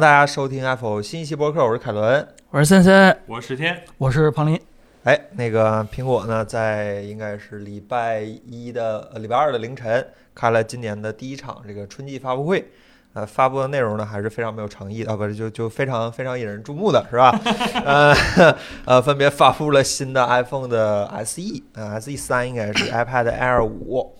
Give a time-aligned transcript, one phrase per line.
[0.00, 2.24] 大家收听 Apple 新一期播客，我是凯伦。
[2.50, 4.56] 我是森森，我是十天，我是庞林。
[5.02, 10.06] 哎，那个苹果呢，在应该是礼拜一的、呃礼拜二的凌晨
[10.36, 12.70] 开了今年的第一场这个春季发布会。
[13.14, 17.36] 呃，发布的内容呢还是非常没有诚意的，啊，不是就就非常非常引人注目的是吧？
[17.84, 18.14] 呃
[18.86, 21.42] 呃，分别发布了新的 iPhone 的 SE，
[21.74, 24.14] 呃，SE 三应该是 iPad Air 五，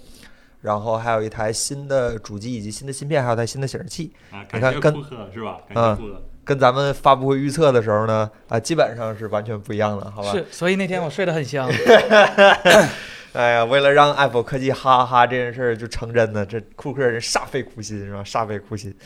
[0.60, 4.12] 然后还有一台新的主机以及新的芯片，还有台新的显示器。
[4.30, 4.92] 啊，你看跟
[5.32, 5.58] 是吧？
[5.68, 6.02] 感嗯谢。
[6.44, 10.32] 跟咱们发布会预测的时候呢，啊、基本上是完全不一样的，好吧？
[10.32, 11.68] 是，所以那天我睡得很香。
[13.34, 18.22] 哎呀，为了让 Apple 科技哈哈哈这件事儿就成真呢，这库克人煞费苦心是吧？
[18.24, 18.96] 煞费苦心。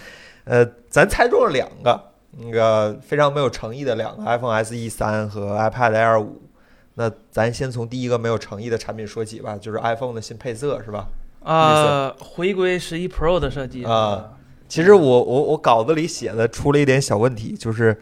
[0.45, 2.01] 呃，咱猜中了两个，
[2.38, 6.49] 那个非常没有诚意的两个 iPhone SE 三和 iPad Air 五。
[6.95, 11.09] 那咱先从第一个没有诚意的产品说起吧，就是 iPhone 的新配色是吧？
[11.45, 14.30] 啊，回归十一 Pro 的设计啊，
[14.68, 18.01] 其实我我我稿子里写的出了一点小问题，就是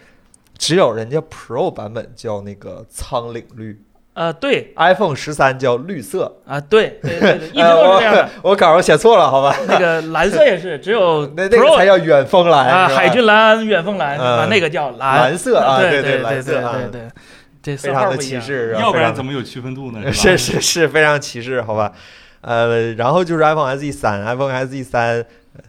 [0.58, 3.80] 只有人家 Pro 版本叫那个苍岭绿
[4.12, 8.28] 呃，对，iPhone 十三叫绿色，啊，对对对对， 一直呃都是这样的。
[8.42, 9.56] 我我稿上写错了，好吧？
[9.68, 17.08] 那个蓝色也是，只有 那那个才叫远峰蓝啊，海军蓝、远峰蓝，嗯啊，那个叫蓝蓝色啊，对对，对对蓝色啊，对对，
[17.62, 18.16] 这非常的。
[18.18, 20.12] 歧视，要不然怎么有区分度呢？
[20.12, 21.92] 是 是是非常歧视，好吧？
[22.40, 25.18] 呃，然后就是 iPhone SE 三，iPhone SE 三，
[25.54, 25.62] 呃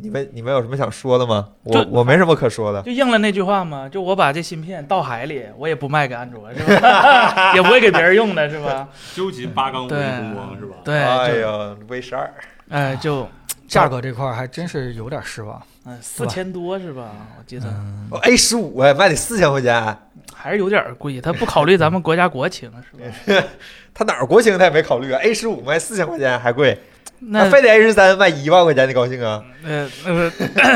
[0.00, 1.48] 你们你们有什么想说的吗？
[1.62, 2.82] 我我没什么可说的。
[2.82, 7.52] 就应了那句话嘛，就我把这芯片倒海里，我也不卖给安卓，是吧？
[7.54, 8.88] 也不会给别人用的，是吧？
[9.14, 10.76] 究极八缸五光是吧？
[10.82, 12.32] 对，哎呀，V 十二，
[12.70, 13.28] 哎就
[13.68, 15.62] 价格这块儿还真是有点失望。
[15.84, 17.12] 嗯四千多是吧？
[17.38, 19.96] 我记得嗯，A 十五哎，卖得四千块钱，
[20.32, 22.96] 还是有点贵，他不考虑咱们国家国情是
[23.40, 23.44] 吧？
[23.94, 26.78] 他哪儿国情他也没考虑啊？A 十五卖四千块钱还贵，
[27.18, 29.44] 那非得 A 十三卖一万块钱，你高兴啊？
[29.64, 30.32] 呃那个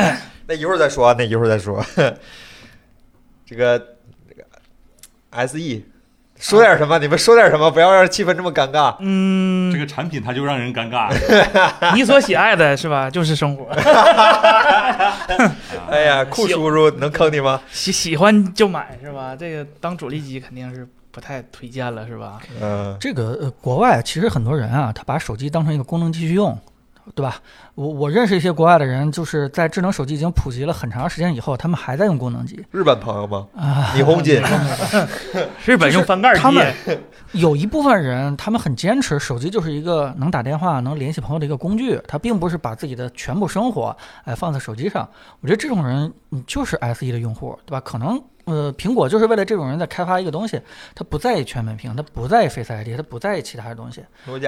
[0.48, 1.84] 那一会儿再说，那一会儿再说。
[3.46, 3.78] 这个
[4.28, 4.44] 这个
[5.48, 5.82] SE，
[6.38, 6.98] 说点什么？
[6.98, 7.70] 你们说点什么？
[7.70, 8.94] 不要让气氛这么尴尬。
[9.00, 11.10] 嗯这，个产品它就让人尴尬。
[11.94, 13.08] 你所喜爱的是吧？
[13.10, 13.64] 就是生活，
[15.90, 17.60] 哎呀， 酷叔叔能坑你吗？
[17.70, 19.34] 喜喜欢就买是吧？
[19.36, 22.38] 这个当主力机肯定是不太推荐了是吧？
[22.60, 26.56] 嗯，这个呃，国外其实很多人啊，他把手机当成一个功能机去用，
[27.14, 27.36] 对吧？
[27.74, 33.46] 我我认识一些国外的人，就是在智能手机已经普及了很长时间以后，他们还在用功能机日本朋友吗？
[33.56, 33.92] 啊。
[33.94, 34.42] 李红锦，
[35.64, 36.74] 日本用翻盖机，他们
[37.32, 45.08] 有一部分人，他们很坚持，手机就是一个能打电话、能联系朋友的一个工具，他并不是把自己的全部生活哎放在手机上。
[45.40, 47.80] 我觉得这种人，你就是 SE 的用户，对吧？
[47.80, 50.60] 可能呃，苹果就是为了这种人在开发一个东西，
[50.94, 54.04] 他不在意全面屏，他不在意 Face ID，他不在意其他的东西，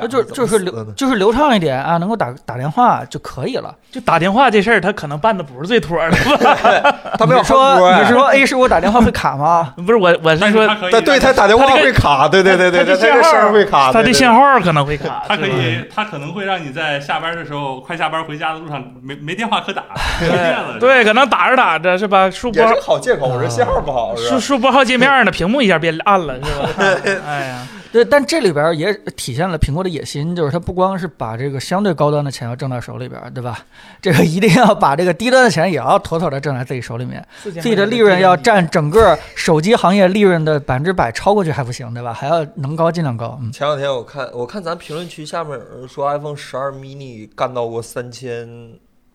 [0.09, 3.75] 就就是流流就是流畅一点啊，能够打打电话就可以了。
[3.91, 6.97] 就打电话这事儿，他可能办的不是最妥的吧？
[7.19, 9.75] 他们要你是说你是说 A 十五打电话会卡吗？
[9.84, 19.82] 不是我，我是说但是它可以对对，他打电话会卡，对对对对对，他这信号声会卡，他对对的信号可能会卡，他可以，他可能会让你在下班的时候，快下班回家的路上没没电话可打，
[20.22, 20.78] 没电了。
[20.78, 22.26] 对，可能打着打着是吧？
[22.26, 22.32] 也
[22.69, 24.28] 是好借口，我说信号不好是吧？
[24.28, 26.71] 数数拨号界面呢，屏幕一下变暗了，是吧？
[27.26, 33.65] 哎呀，对，但这里边也体现了苹果的野心，就是它不光是把这个相对高端的钱要挣到手里边，对吧？
[34.03, 42.12] 这个一定要把这个低端的钱也要妥妥的挣在自己手里面，自自己的利润要占整个手机行业利润的百分之百，超过去还不行，对吧？
[42.12, 43.38] 还要能高尽量高。
[43.41, 48.47] 嗯，前两天我看我看咱评论区下面有人说 iPhone 十二 mini 干到过三千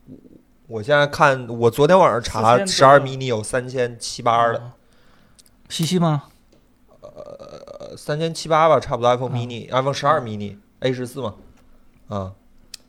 [0.09, 0.17] 五，
[0.73, 4.71] 我现在看我昨天晚上查十二多 mini 有三千七八的，
[5.69, 6.23] 西西吗？
[6.99, 11.35] 呃三千七八吧，差不多 iPhone 啊 mini，iPhone 十二 mini A 十四嘛，
[12.07, 12.31] 啊，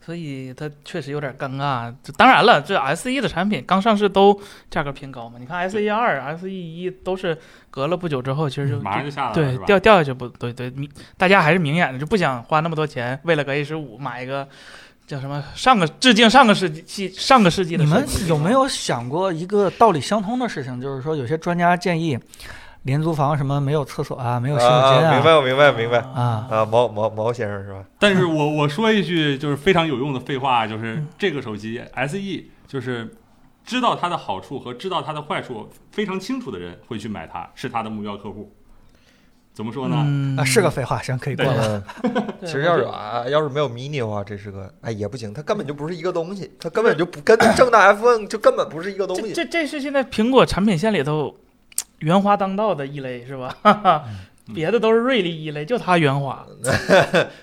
[0.01, 1.95] 所以它确实有点尴尬。
[2.03, 4.41] 这当然了，这 S E 的产品刚上市都
[4.71, 5.39] 价格偏高嘛。
[5.39, 7.37] 你看 S E 二、S E 一都是
[7.71, 9.59] 隔了不久之后，其实就马上就下来了，对？
[9.67, 14.49] 掉掉下去不对对，明大家还是明眼的，就不想花那么多钱，为了个 A 十五买一个
[15.07, 20.81] 叫什么上个致敬上个世纪上个世纪的你们有没有想过一个道理相通的事情？
[20.81, 22.19] 就是说，有些专家建议
[22.85, 27.85] 廉租房什么没有厕所啊，没有洗手间啊，明白我明白明白啊啊，毛毛毛先生是吧？
[27.99, 33.15] 但是我我说一句就是非常有用的废话，就是嗯这个手机 SE 就是
[33.65, 38.51] 知道它的好处和知道它的坏处非常清楚的人会去买它，是它的目标客户。
[39.55, 39.97] 怎么说呢？
[40.05, 41.81] 嗯啊，是个废话，行，可以过了。
[42.45, 49.33] 其实要是啊，要是没有 mini 的话，这是个哎也不行，它根本就不是一个东西，它根本就不跟正大 iPhone 就根本不是一个东西。
[49.33, 51.37] 这这这是现在苹果产品线里头
[52.01, 53.57] 圆滑当道的一类是吧？
[53.63, 54.05] 哈 哈，
[54.53, 56.45] 别的都是锐利一类，就它圆滑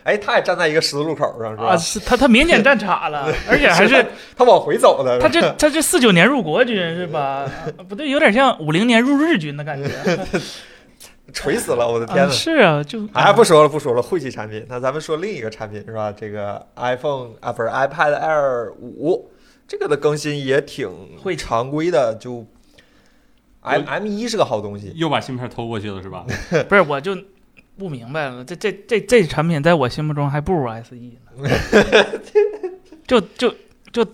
[0.04, 1.68] 哎，他也站在一个十字路口上是吧？
[1.69, 4.06] 啊，是它它明显站岔了，而且还是
[4.36, 5.18] 他往回走的。
[5.18, 7.50] 他这他这四九年入国军是吧？
[7.78, 9.90] 啊不对，有点像五零年入日军的感觉。
[11.31, 12.31] 锤死了，我的天啊呐！
[12.31, 14.66] 是啊，就哎，不说了，不说了，晦气产品。
[14.69, 16.12] 那咱们说另一个产品是吧？
[16.12, 19.31] 这个 iPhone 啊，不是 iPad Air 五，
[19.68, 22.45] 这个的更新也挺会常规的，就
[23.62, 24.92] M M 一是个好东西。
[24.95, 26.25] 又把芯片偷过去了是吧？
[26.68, 27.18] 不是我就
[27.77, 31.50] 不明白了，这这这这产品在我心目中还不如 SE 呢。
[33.07, 33.54] 就就
[33.92, 34.06] 就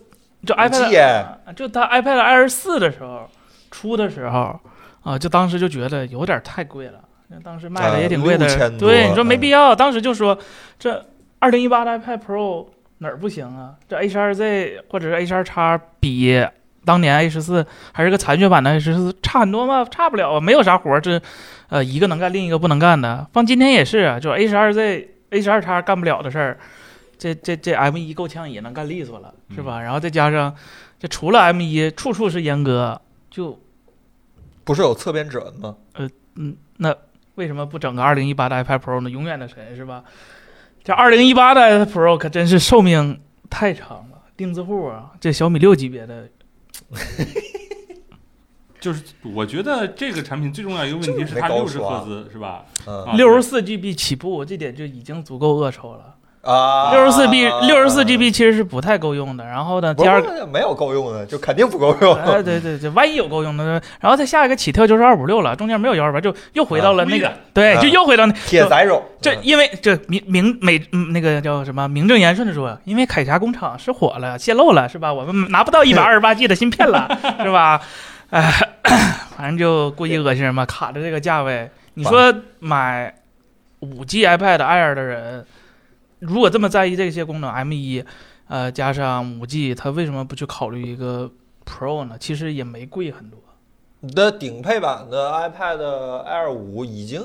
[0.45, 3.29] 就 iPad 就它 iPad Air 四的时候
[3.69, 4.59] 出的时候
[5.03, 7.06] 啊，就当时就觉得有点太贵了，那
[7.43, 8.47] 当时卖的也挺贵的。
[8.47, 10.37] 6000多对，你说没嗯必要，当时就说
[10.79, 11.05] 这
[11.39, 12.67] 二零一八的 iPad Pro
[12.99, 13.75] 哪儿不行啊？
[13.87, 16.45] 这 H 2 Z 或者是 H 2 x 比
[16.85, 19.85] 当年 A 十四还是个残血版的 A 十四差很多吗？
[19.91, 21.21] 差不了啊，没有啥活儿，这
[21.67, 23.27] 呃一个能干，另一个不能干的。
[23.33, 26.57] 放今天也是啊，就 H 2 Z、H 2 x 干不了的事儿，
[27.17, 29.81] 这这这 M 一够呛也能干利索了，是吧？
[29.81, 30.55] 然后再加上
[30.97, 33.59] 这除了 M 一，处处是阉割，就
[34.63, 35.75] 不是有侧边指纹吗？
[35.93, 36.95] 呃嗯，那
[37.37, 39.09] 为什么不整个二零一八的 iPad Pro 呢？
[39.09, 40.03] 永远的神是吧？
[40.83, 45.11] 这二零一八的 iPad Pro 可真是寿命太长了，钉子户啊！
[45.19, 46.27] 这小米六级别的，
[48.81, 52.65] 就是我觉得这个产品最重要一个问题是它六十赫兹是吧？
[53.15, 56.15] 六十四 GB 起步，这点就已经足够恶臭了。
[56.47, 59.43] 啊，六十四 B 六十四 GB 其实是不太够用的。
[59.43, 62.13] 然后呢，第二个，是没有够用的，就肯定不够用。
[62.23, 75.11] 哎，对对对，万一有够用的呢，然后再下一个起跳就是二五六了，中间没有幺二八，就又回到了那个对，啊就又回到那铁仔肉，嗯这因为这名名美嗯那个叫什么名正言顺的说，因为铠甲工厂失火了，泄露了是吧？
[75.13, 77.09] 我们拿不到一百二十八 G 的芯片了
[77.43, 77.81] 是吧？
[78.29, 78.53] 哎，
[79.35, 81.69] 反正就故意恶心人嘛，卡着这个价位。
[81.95, 83.13] 你说买
[83.79, 85.45] 五 G iPad Air 的人，
[86.19, 88.03] 如果这么在意这些功能，M 一
[88.47, 91.29] 呃加上五 G，它为什么不去考虑一个
[91.65, 92.15] Pro 呢？
[92.19, 93.39] 其实也没贵很多。
[93.99, 95.77] 你的顶配版的 iPad
[96.25, 97.21] Air 五已经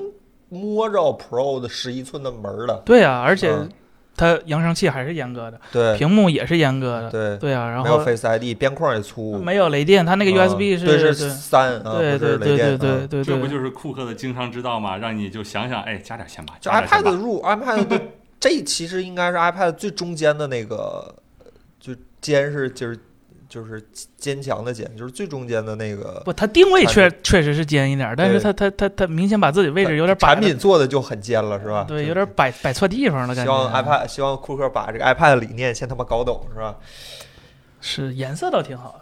[0.49, 2.83] 摸着 Pro 的十一寸的门了。
[2.85, 3.69] 对啊，而且嗯
[4.15, 7.11] 它扬声器还是阉割的，对屏幕也是阉割的。
[7.11, 9.38] 对，对啊，然没有后 Face ID，边框也粗。
[9.38, 12.56] 没有雷电，它那个啊 USB 对是是三啊，对对对对。
[12.56, 14.99] 对啊对对，这不就是库克的经商之道吗？
[14.99, 17.17] 让你就想想，哎，加点钱吧，就加点钱 iPad。
[17.17, 18.00] 入 iPad 的
[18.43, 21.15] 这其实应该是 iPad 最中间的那个，
[21.79, 22.99] 就尖是就是
[23.49, 23.81] 就是
[24.17, 26.21] 坚强的尖，就是最中间的那个。
[26.25, 31.85] 不，它定位确确实是尖一点儿，但是它它它它明显把自己位置有点摆产品做的就很尖了，是吧？
[31.87, 33.73] 对，有点摆摆错地方了，感觉希望。
[33.73, 36.75] iPad，希望库克把这个 iPad 的理念先他妈搞懂，是吧？
[37.81, 39.00] 是颜色倒挺好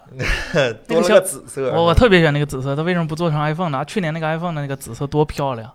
[0.53, 3.83] 的， 多了个紫色，我我特别喜欢那个紫色，它为什么不做成 iPhone 呢？
[3.87, 5.71] 去年那个 iPhone 的那个紫色多漂亮，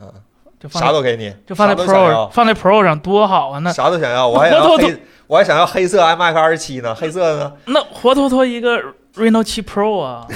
[0.00, 0.12] 嗯
[0.60, 3.58] 就放在啥都给你，就放在 Pro 要放在 Pro 上多好啊！
[3.60, 7.52] 那啥都想要，我还想要黑，我还想要黑色 iMac 二十七呢，黑色的呢？
[7.66, 8.78] 那活脱脱一个
[9.16, 10.26] Reno 七 Pro 啊，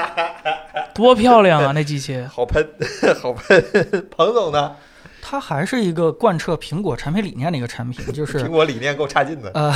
[0.94, 1.72] 多漂亮啊！
[1.74, 2.68] 那机器， 好喷，
[3.20, 4.06] 好喷。
[4.14, 4.72] 彭总呢？
[5.24, 9.50] 它还是一个贯彻苹果产品理念的一个产品，就是苹果理念够差劲的。
[9.54, 9.72] 呃，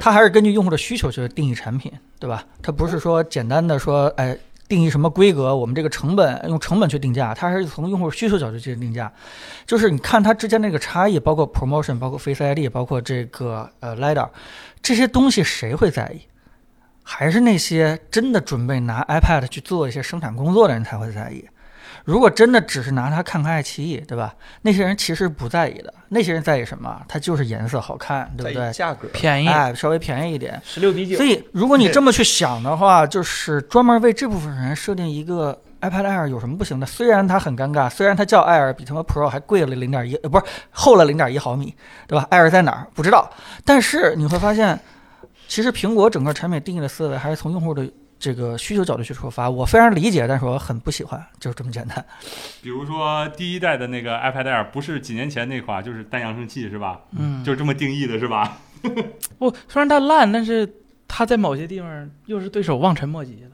[0.00, 2.44] 它还是根据用户的需求去定义产品，对吧？
[2.62, 4.36] 它不是说简单的说，哎，
[4.68, 9.12] 定义什么规格，我们这个成本用成本去定价，它还是从用户需求角度去定价。
[9.64, 14.28] 就是你看它之间那个差异，包括 promotion，包括 Face ID，包括这个呃 ladder
[14.82, 16.20] 这些东西谁会在意？
[17.02, 21.44] 还是那些真的准备拿 iPad 去做一些生产工作的人才会在意。
[22.04, 24.34] 如果真的只是拿它看看爱奇艺，对吧？
[24.62, 25.92] 那些人其实不在意的。
[26.08, 27.00] 那些人在意什么？
[27.08, 28.72] 它就是颜色好看，对不对？
[28.72, 30.60] 价格，便宜，哎，稍微便宜一点。
[30.64, 36.86] 十六比九所，以，如果你这么去想的话，就是专门为这部分人设定一个 iPad Air 有什么不行的？
[36.86, 41.74] 虽然它很尴尬，虽然它叫 Air，比他妈 Pro 还贵了零点一，呃，不是厚了零点一毫米，
[42.06, 43.28] 对吧？Air 在哪儿不知道，
[43.64, 44.78] 但是你会发现，
[45.48, 47.88] 其实苹果整个产品定义的思维还是从用户的
[48.18, 49.48] 这个需求角度去出发。
[49.48, 52.04] 我非常理解，但是我很不喜欢，就是这么简单。
[52.62, 57.00] 比如说第一代的那个 iPad Air，不是几年前那款，就是单扬声器是吧？
[57.18, 58.58] 嗯，就是这么定义的是吧？
[59.38, 60.68] 不，虽然它烂，但是
[61.08, 63.50] 它在某些地方又是对手望尘莫及的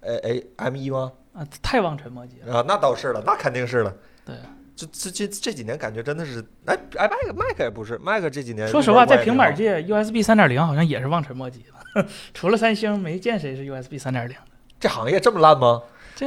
[0.00, 1.12] 哎哎，M 一吗？
[1.34, 2.58] 啊，太望尘莫及了。
[2.58, 3.94] 啊，那倒是了，那肯定是了。
[4.24, 4.34] 对，
[4.74, 11.77] 这这这这几年感觉真的是，哎哎，Mac Mac 也不是，Mac 这几年说实话，在平板界，界，USB 三点零好像也是望尘莫及的，
[12.34, 14.36] 除了三星，没见谁是 USB 三点零。
[14.80, 15.82] 这行业这么烂吗？
[16.14, 16.26] 这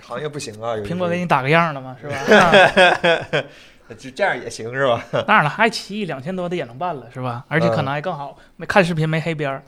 [0.00, 2.16] 行业不行啊，有苹果给你打个样了嘛，是吧？
[3.88, 5.04] 啊 就这样也行是吧？
[5.26, 7.44] 当然了，爱奇艺两千多的也能办了，是吧？
[7.48, 9.62] 而且可能还更好，没看视频没黑边儿。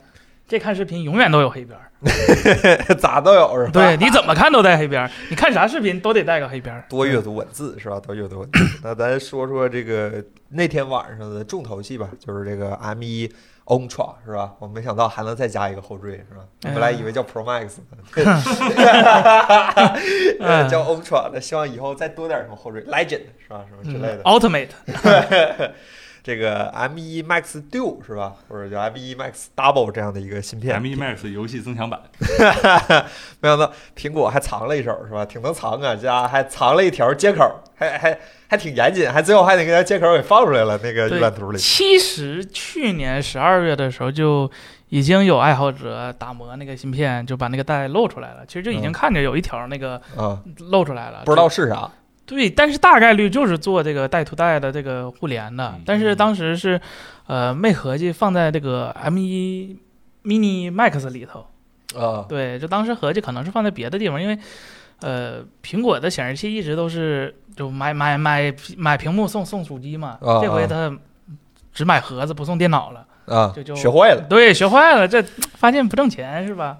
[0.47, 3.71] 这看视频永远都有黑边儿，咋都有是吧？
[3.73, 6.85] 对，你怎么看都带黑边儿，你看啥视频都得带个黑边儿。
[6.87, 7.99] 多阅读文字是吧？
[7.99, 8.59] 多阅读文字。
[8.83, 13.31] 那咱说说这个那天晚上的重头戏吧，就是这个 M 1
[13.65, 14.53] Ultra 是吧？
[14.59, 16.43] 我没想到还能再加一个后缀是吧？
[16.65, 17.97] 我本来以为叫 Pro Max 呢，
[20.39, 23.65] 嗯叫 Ultra，那希望以后再多点什么后缀，Legend 是吧？
[23.69, 24.21] 什么之类的。
[24.23, 24.69] Ultimate，
[26.25, 28.33] 这个 M 1 Max Duo 是吧？
[28.49, 32.01] 或者叫 M 1 Max Double 这样的一个芯片 M 1 Max 游戏增强版，
[33.39, 35.23] 没想到苹果还藏了一手是吧？
[35.23, 38.17] 挺能藏啊，家还藏了一条接口，还还
[38.47, 41.59] 还挺严谨，还最后还得给它接口给放出来了那个对预览图里。
[41.59, 44.49] 其实去年十二月的时候就
[44.89, 48.43] 已经有爱好者打磨那个芯片，就把那个带露出来了。
[48.47, 50.41] 其实就已经嗯看着有一条那个啊，
[50.71, 51.87] 露出来了，不知道是啥。
[52.25, 56.79] 对，但是大概率就是做这个带图带的这个互联的嗯，但是当时是，
[57.27, 59.77] 呃，没合计放在这个 M 1
[60.23, 61.45] Mini Max 里头。
[61.95, 64.37] 啊，对，就当时合计可能是放在别的地方，因为，
[65.01, 70.91] 呃，苹果的显示器一直都是就买买买买屏幕送送主机嘛，这回他
[71.71, 73.05] 只买盒子不送电脑了。
[73.27, 74.23] 啊就，就学坏了。
[74.29, 75.21] 对，学坏了，这
[75.57, 76.77] 发现不挣钱是吧？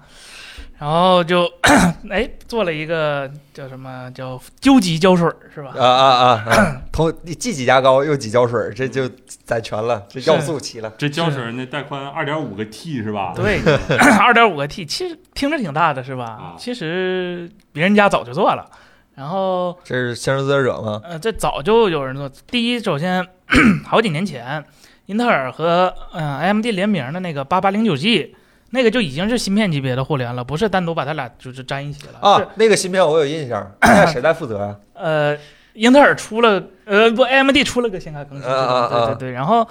[0.78, 1.50] 然后就
[2.10, 5.72] 哎做了一个叫什么叫究极胶水儿是吧？
[5.78, 6.82] 啊啊啊啊！
[6.92, 9.08] 同既挤牙膏又挤胶水，这就
[9.44, 10.92] 攒全了，这要素齐了。
[10.98, 13.32] 这胶水那带宽二点五个 T 是吧？
[13.34, 13.60] 对，
[14.20, 16.54] 二点五个 T，其实听着挺大的是吧啊？
[16.58, 18.64] 其实别人家早就做了，
[19.14, 21.00] 然后这是先入者吗？
[21.04, 22.30] 呃，这早就有人做。
[22.50, 23.26] 第一，首先
[23.86, 24.62] 好几年前，
[25.06, 28.36] 英特尔和嗯、AMD 联名的那个八八零九 G，
[28.70, 32.14] 那个就已经是芯片级别的互联了，不是单独把它俩就是粘一起了。
[32.38, 33.70] 是啊，那个芯片我有印象，
[34.12, 34.76] 谁在负责呀？
[34.94, 35.36] 呃，
[35.74, 39.66] 英特尔出了，呃，不，AMD 出了个显卡更新，啊啊啊对对对，然后。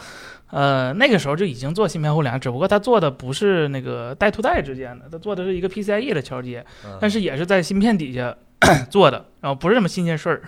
[0.51, 8.33] 呃，那个时候就已经做芯片互联，只不过它做的不是那个带 to 带之间的，它做的是一个 PCIe 的桥接，嗯但是也是在芯片底下
[8.89, 10.43] 做的，然后不是什么新鲜事儿。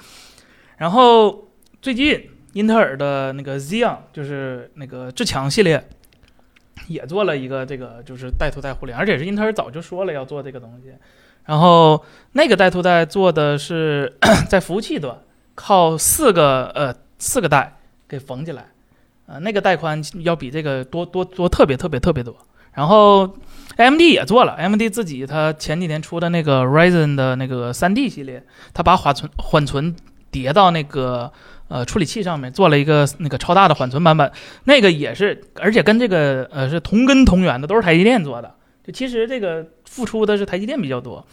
[0.78, 1.50] 然后
[1.82, 5.84] 最近英特尔的那个 Xeon 就是那个至强系列，
[6.88, 10.94] 也做了一个这个就是带图带互联，而且是英特尔早就说了要做这个东西。
[11.46, 12.04] 然后
[12.34, 14.18] 那个带图带做的是
[14.50, 15.18] 在服务器端
[15.56, 18.68] 靠四个呃四个带给缝起来，
[19.26, 22.36] 呃那个带宽要比这个多多多特别特别特别多。
[22.74, 23.36] 然后
[23.78, 28.44] AMD 也做了，AMD 自己它前几年出的那个 Ryzen 的那个 3D 系列，
[28.74, 29.96] 它把缓存缓存
[30.30, 31.32] 叠到那个
[31.68, 34.32] 呃处理器上面，做了一个那个超大的缓存版本，
[34.66, 38.54] 那个也是，而且跟这个呃是同根同源的，都是台积电做的。
[38.84, 41.26] 就其实这个付出的是台积电比较多，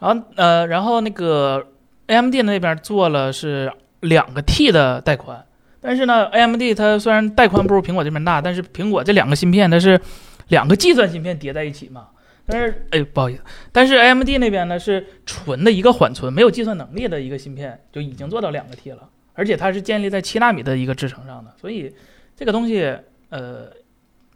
[0.00, 1.66] 然后呃然后那个
[2.06, 5.44] AMD 那边做了是两个 T 的带宽，
[5.80, 10.00] 但是呢 AMD 它虽然带宽不如苹果这边大，但是苹果这两个芯片它是
[10.48, 12.08] 两个计算芯片叠在一起嘛。
[12.50, 19.00] 但是，哎，不好意思，但是 AMD 那边呢是纯的一个缓存，没有计算能力的一个芯片，就已经做到两个 T 了，
[19.38, 21.94] 而且它是建立在七纳米的一个制程上的，所以
[22.36, 22.92] 这个东西，
[23.28, 23.70] 呃，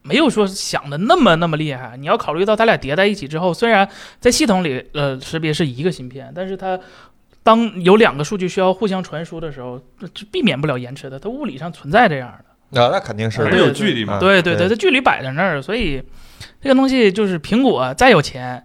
[0.02, 1.96] 没有说想的那么那么厉害。
[1.96, 3.88] 你要考虑到它俩叠在一起之后，虽然
[4.20, 6.78] 在系统里，呃，识别是一个芯片，但是它
[7.42, 9.82] 当有两个数据需要互相传输的时候，
[10.14, 12.80] 这避免不了延迟的，它物理上存在这样的。
[12.80, 14.14] 啊，那肯定是还是有距离嘛。
[14.14, 16.00] 啊对对对它距离摆在那儿，所以
[16.60, 18.64] 这个东西就是苹果再有钱，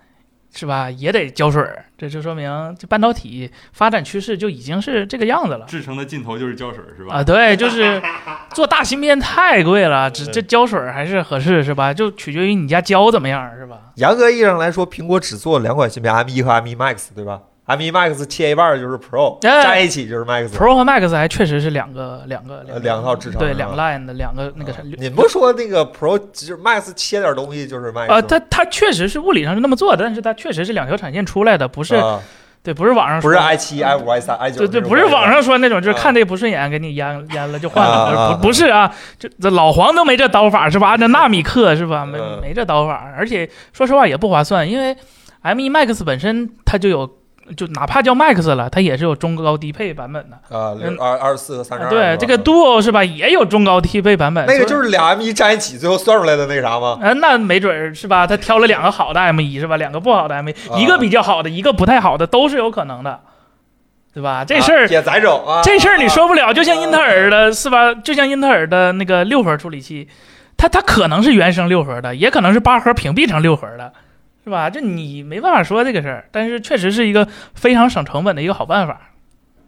[0.58, 1.86] 是吧，也得浇水儿。
[1.96, 5.68] 这就说明这半导体发展趋势就已经是这个样子了。
[5.68, 7.18] 制成的尽头就是胶水是吧？
[7.18, 8.02] 啊，对，就是
[8.56, 11.94] 做大芯片太贵了，只这胶水儿还是合适是吧？
[11.94, 13.78] 就取决于你家胶怎么样是吧？
[13.96, 20.50] 严格意义上来说，苹果只做两款芯片，M 1和 M 1 Max，对吧？M 1 Max 切一半就是 Pro，哎加一起就是 Max。
[20.50, 32.20] Pro 和 Max 还确实是两个两个呃两套制程对，两个 line 的两个那个啊你不说那个 Pro 就是 Max 切点东西就是 Max 呃，吗它它确实是物理上是那么做的，但是它确实是两条产线出来的，不是、啊
[32.64, 40.90] 对，不是网上不是 i 七 i 五 i 三 i 九，对对，不是网上说那种，就是啊看这不顺眼给你淹淹了就换啊啊了，啊不不是啊，这这老黄都没这刀法是吧？
[40.90, 42.06] 按照纳米克是吧？
[42.06, 44.94] 没嗯没这刀法，而且说实话也不划算，因为
[45.44, 47.10] M 1 Max 本身它就有，
[47.56, 50.36] 就哪怕叫 Max 了，它也是有中高低配版本的。
[50.56, 51.88] 啊，嗯二二十四和三十二。
[51.88, 54.46] 啊对，这个 Duo 是吧，也有中高低配版本。
[54.46, 56.98] 那个就是俩 M 1粘一起，最后算出来的那个啥吗？
[57.02, 58.28] 呃，那没准儿是吧？
[58.28, 59.78] 他挑了两个好的 M 1是吧？
[59.78, 63.20] 两个不好的 M 1啊一个比较好的，一个不太好的，都是有可能的，
[64.14, 64.44] 对吧？
[64.44, 67.94] 这事儿、这事儿你说不了，就像英特尔的是吧？
[67.94, 70.08] 就像英特尔的那个六核处理器，
[70.58, 73.94] 它它可能是原生六核的，也可能是八核屏蔽成六核的，
[74.48, 74.70] 是吧？
[74.70, 79.12] 这你没办法说这个事儿，但是确实是一个非常省成本的一个好办法。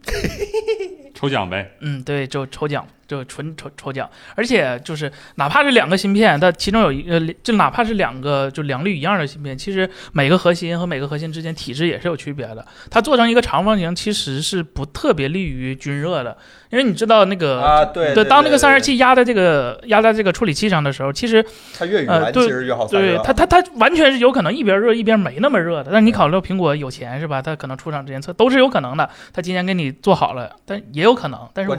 [1.14, 12.64] 抽奖呗，嗯，对，就抽奖，就纯抽抽奖，而且就是哪怕是两个芯片，它其中有一呃，就哪怕是两个就良率一样的芯片，其实每个核心和每个核心之间体质也是有区别的。
[12.88, 16.36] 它做成一个长方形，其实是不特别利于均热的，
[16.70, 21.44] 因为你知道那个啊，对对，当那个散热器压在这个压在这个处理器上的时候，其实
[21.76, 23.16] 它越呃对圆其实越好散热。
[23.16, 25.90] 对它它它完全是有可能一边热一边没那么热的。
[25.92, 27.42] 但你考虑到苹果有钱是吧？
[27.42, 29.10] 它可能出厂之前测都是有可能的。
[29.32, 31.40] 它今年给你做好了，但也有可能。
[31.52, 31.76] 但是我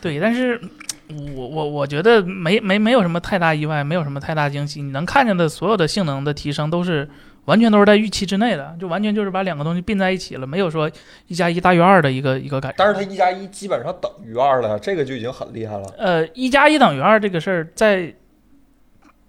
[0.00, 0.60] 对，但是
[1.08, 4.82] 我我我觉得没没没有什么太大意外，没有什么太大惊喜。
[4.82, 7.08] 你能看见的所有的性能的提升都是。
[7.46, 10.90] 完全都是在预期之内的，就完全就是把两个东西并在一起了，没有说
[11.28, 12.74] 一加一大于二的一个一个感觉。
[12.76, 15.84] 但是它一加一基本上等于二了，这个就已经很厉害了。
[15.96, 18.12] 呃，一加一等于二这个事儿，在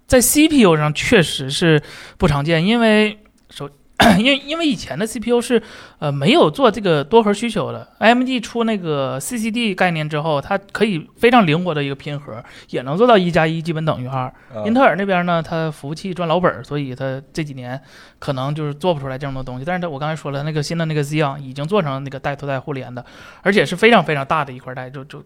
[0.08, 1.80] 在 CPU 上确实是
[2.16, 3.16] 不常见，因为
[3.50, 3.70] 首
[4.16, 5.60] 因为因为以前的 CPU 是
[5.98, 14.22] 呃没有做这个多核需求的，AMD 出那个 CCD 概念之后，它可以非常灵活的一个拼核，也能做到一加一基本等于二。
[14.22, 14.32] 啊
[14.64, 17.80] 英特尔那边呢，它服务器赚老本儿，所以它这几年
[18.20, 19.64] 可能就是做不出来这么多东西。
[19.64, 23.04] 但是它我刚才说了，那个新的那个 Xeon 已经做成那个带头带互联的，
[23.42, 25.20] 而且是非常非常大的一块带，就就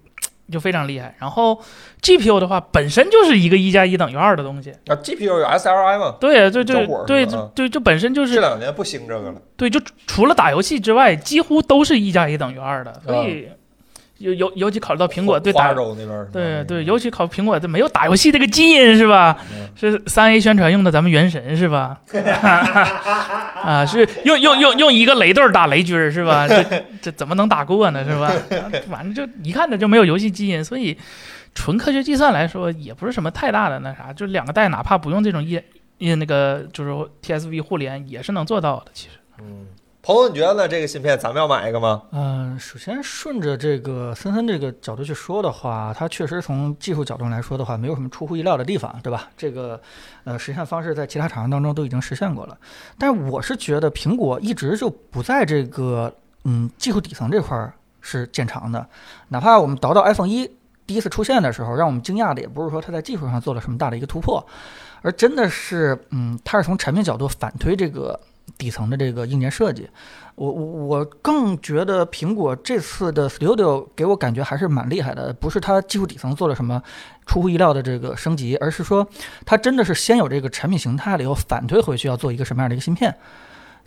[0.50, 1.14] 就非常厉害。
[1.18, 1.62] 然后
[2.00, 4.70] GPU 的话，本身就是一个一加一等于二的东西。
[4.86, 6.16] 啊，GPU 有 SLI 嘛？
[6.20, 9.40] 对，就就着火对是吧就就本身就是这两年不兴这个了。
[9.56, 13.00] 对，就除了打游戏之外，几乎都是一加一等于二的。
[13.06, 13.48] 所以
[14.22, 15.72] 尤尤尤其考虑到苹果对打
[16.32, 19.36] 对对，尤其考苹果，这没有打游戏这个基因是吧？
[19.52, 22.00] 嗯是三 A 宣传用的咱们原神是吧？
[23.64, 26.46] 啊，是用用用用一个雷豆打雷军是吧？
[26.48, 26.62] 这
[27.02, 28.30] 这怎么能打过呢是吧？
[28.90, 30.96] 反正就一看着就没有游戏基因，所以
[31.54, 35.60] 纯科学计算来说也不是什么太大的那啥，就两个代哪怕不用这种一
[35.98, 36.90] 一那个就是
[37.22, 38.86] TSV 互联也是能做到的。
[38.92, 39.66] 其实，嗯，
[40.04, 40.66] 朋友，你觉得呢？
[40.66, 42.02] 这个芯片咱们要买一个吗？
[42.10, 49.30] 嗯，首先顺着这个森森这个角度去说的话，它确实从技术角度来说的话，没有什么出乎意料的地方，对吧？
[49.36, 49.80] 这个
[50.24, 52.58] 呃实现方式在其他厂商当中都已经实现过了。
[52.98, 58.84] 但是我是觉得苹果一直就不在这个嗯技术底层这块儿是见长的，
[59.28, 60.50] 哪怕我们倒到 iPhone 一
[60.84, 64.44] 第一次出现的时候，让我们惊讶的也不是说它在技术上做了什么大的一个突破，
[65.02, 68.18] 而真的是嗯，它是从产品角度反推这个
[68.58, 69.88] 底层的这个硬件设计。
[70.34, 76.82] 我我我更觉得苹果这次的 Studio 给我感觉还是蛮厉害的，不是它技术底层做了什么
[77.26, 79.06] 出乎意料的这个升级，而是说
[79.44, 83.14] 它真的是先有这个产品形态了以后反推回去要做一个什么样的一个芯片。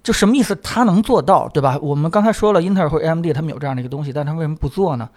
[0.04, 0.56] 就什么意思？
[0.58, 1.80] 它能做到，对吧？
[1.82, 5.10] 我们刚才说了，英特尔或 AMD 他们有这样的一个东西，但他为什么不做呢？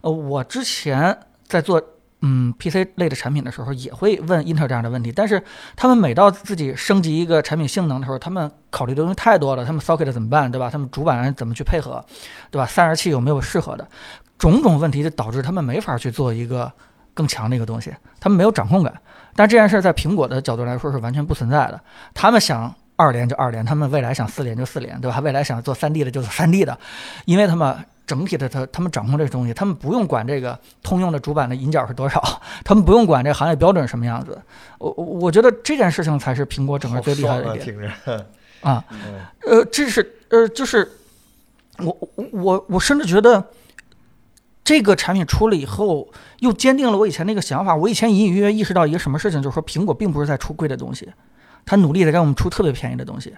[0.00, 1.80] 呃，我之前在做
[2.22, 5.42] 嗯 PC 类的产品的时候，也会问英特尔这样的问题，但是
[5.76, 9.64] 他们每到自己升级一个产品性能的时候，他们考虑的东西太多了。
[9.64, 10.70] 他们 socket 怎么办，对吧？
[10.70, 12.04] 他们主板怎么去配合，
[12.50, 12.64] 对吧？
[12.64, 13.86] 散热器有没有适合的，
[14.38, 16.72] 种种问题就导致他们没法去做一个
[17.12, 18.94] 更强的一个东西，他们没有掌控感。
[19.34, 21.80] 但这件事在苹果的角度来说是完全不存在的，
[22.14, 22.74] 他们想。
[22.96, 25.18] 二连就二连，他们未来想四连就四连，对吧？
[25.20, 26.78] 未来想做三 D 的就做三 D 的，
[27.24, 27.76] 因为他们
[28.06, 32.22] 整体的他他们掌控这个东西，他们不用管这个通用的主板的引角是多少，
[32.64, 34.40] 他们不用管这个行业标准什么样子。
[34.78, 37.92] 我我我觉得这件事情才是苹果整个最厉害的一点
[38.60, 38.84] 啊
[39.46, 40.88] 呃，这是呃，就是
[41.78, 43.44] 我我我我甚至觉得
[44.62, 47.74] 这个产品出了以后，又坚定了我以前那个想法。
[47.74, 51.10] 我以前隐隐约约意识到一个什么事情，就是说苹果并不是在出贵的东西，
[51.64, 53.34] 它努力的给我们出特别便宜的东西。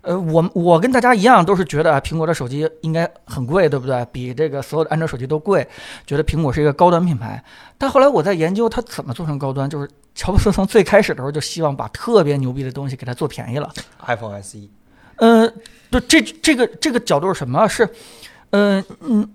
[0.00, 4.06] 呃，我我跟大家一样，都是觉得啊，苹果的手机应该很贵，对不对？
[4.12, 5.66] 比这个所有的安卓手机都贵，
[6.06, 7.42] 觉得苹果是一个高端品牌。
[7.76, 13.68] 但后来我在研究它怎么做成高端，就是乔布斯从最开始的时候就希望把特别牛逼的东西给它做便宜了。
[14.06, 14.58] ，iPhone SE，
[15.16, 15.52] 呃，
[15.90, 17.66] 对，这这个这个角度是什么？
[17.68, 17.86] 是，
[18.50, 19.28] 呃，嗯，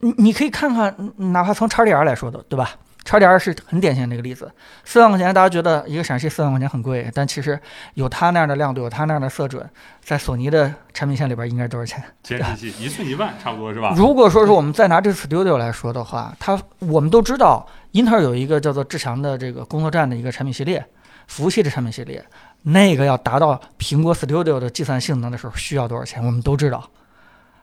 [0.00, 2.76] 你你可以看看，嗯哪怕从叉 DR 来说的，对吧？
[3.04, 4.50] 叉 DR 是很典型的一个例子，
[4.84, 7.58] 四万块钱，大家觉得一个闪系四万块钱很贵，但其实
[7.94, 9.68] 有它那样的亮度，有它那样的色准，
[10.02, 12.02] 在索尼的产品线里边应该是多少钱？
[12.22, 13.94] 监视器一寸一万，差不多是吧？
[13.96, 20.84] 如果说是我们再拿这个 Studio 来说的话，它我们都知道，英特尔有一个叫做至强的这个工作站的一个产品系列，
[21.26, 22.24] 服务器的产品系列，
[22.62, 26.88] 那个要达到苹果 Studio 的计算性能的时候需要多少钱，我们都知道。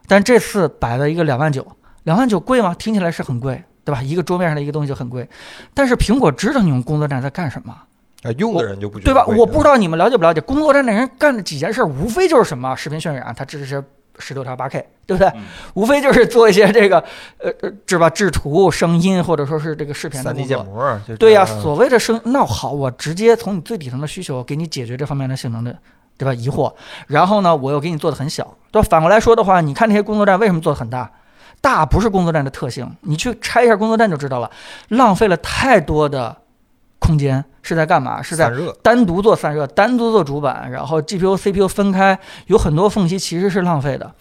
[0.07, 1.65] 但这次摆了一个两万九，
[2.03, 2.73] 两万九贵吗？
[2.73, 4.01] 听起来是很贵，对吧？
[4.01, 5.25] 一个桌面上的一个东西就很贵，
[5.73, 7.73] 但是苹果知道你们工作站在干什么。
[8.23, 9.25] 啊，用的人就不觉对吧？
[9.25, 13.81] 我不知道你们了解不了解，工作站的人干的几件事儿，无非就是什么视频渲染，它支持
[14.19, 15.29] 十六条八 K，对不对？
[15.35, 15.43] 嗯
[15.75, 16.97] 无非就是做一些这个
[17.37, 18.09] 呃呃，是吧？
[18.09, 20.43] 制图、声音或者说是这个视频的三 D。
[20.43, 25.77] 建模，对呀、所谓的声，那好，我直接从你最底层的需求给你解决这方面的性能的，
[26.17, 26.33] 对吧？
[26.33, 26.73] 疑惑，
[27.05, 28.87] 然后呢，我又给你做的很小，对吧？
[28.89, 31.09] 反过来说的话，你看那些工作站为什么做的很大？
[31.61, 34.49] 大不是工作站的特性，你去拆一下工作站就知道了，
[34.89, 36.35] 浪费了太多的
[36.99, 38.21] 空间，是在干嘛？
[38.21, 44.13] 是在单独做散热，单独做主板，然后 GPU、CPU 分开，有很多缝隙其实是浪费的。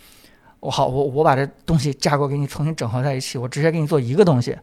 [0.60, 4.56] 我好，我我把这东西架构给你重新整合在一起，我直接给你做一个东西，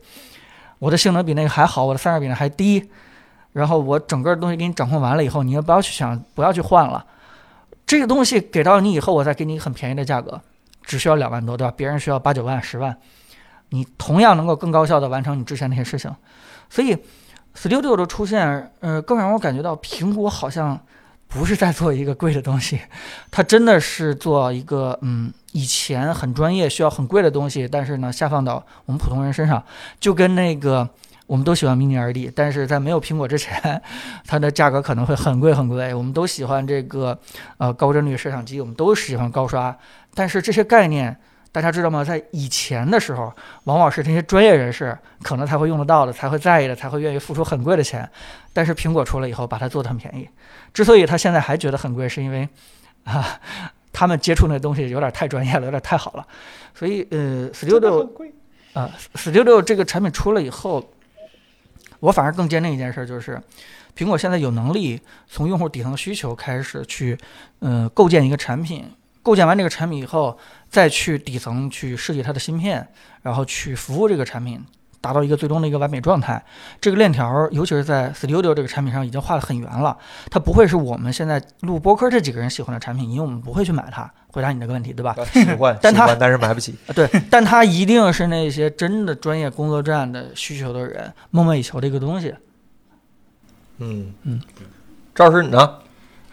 [0.80, 2.90] 我的性能比那个还好，我的散热比那还低，
[3.54, 7.06] 然后我整个东西给你掌控完了以后，你也不要去想，不要去换了。
[7.86, 10.42] 这个东西给到你以后，我再给你很便宜的价格，
[10.84, 11.74] 只需要两万多，对吧？
[11.76, 12.96] 别人需要八九万、十万，
[13.70, 16.14] 你同样能够更高效的完成你之前那些事情。
[16.70, 16.98] 所以
[17.56, 20.80] ，Studio 的出现，呃，更让我感觉到苹果好像
[21.28, 22.80] 不是在做一个贵的东西，
[23.32, 29.64] 它真的是做一个嗯，以前很专业需要很贵的东西，但是呢，下放到我们普通人身上，
[30.00, 30.90] 就跟那个。
[31.26, 33.82] 我们都喜欢 Mini LED，但是在没有苹果之前，
[34.28, 35.94] 它的价格可能会很贵很贵。
[35.94, 37.18] 我们都喜欢这个
[37.58, 39.76] 呃高帧率摄像机，我们都喜欢高刷，
[40.14, 41.16] 但是这些概念
[41.52, 42.04] 大家知道吗？
[42.04, 43.34] 在以前的时候，
[43.64, 48.08] 往往是这些专业人士可能才会用得到的，才会在意的，才会愿意付出很贵的钱。
[48.52, 50.28] 但是苹果出了以后，把它做得很便宜。
[50.74, 52.48] 之所以他现在还觉得很贵，是因为
[53.06, 53.40] 啊，
[53.94, 56.28] 他们接触那东西有点太专业了，有点太好了。
[56.76, 58.10] 所以呃，Studio。
[58.74, 60.84] 啊，Studio 这个产品出了以后。
[62.04, 63.42] 我反而更坚定一件事，就是
[63.96, 67.18] 苹果现在有能力从用户底层需求开始去，
[67.60, 68.86] 呃，构建一个产品，
[69.22, 70.38] 构建完这个产品以后，
[70.70, 72.86] 再去底层去设计它的芯片，
[73.22, 74.62] 然后去服务这个产品，
[75.04, 76.42] 达到一个最终的一个完美状态。
[76.80, 79.98] 这个链条，尤其是在 Studio 这个产品上已经画得很圆了。
[80.32, 84.10] 它不会是我们现在录播客这几个人喜欢的产品，因为我们不会去买它。
[84.32, 85.14] 回答你这个问题，对吧？
[85.34, 86.74] 喜欢， 但他但是买不起。
[86.96, 92.34] 对，但它一定是那些真的专业工作站的需求的人梦寐以求的一个东西。
[93.80, 94.42] 嗯嗯，
[95.14, 95.80] 赵老师你呢？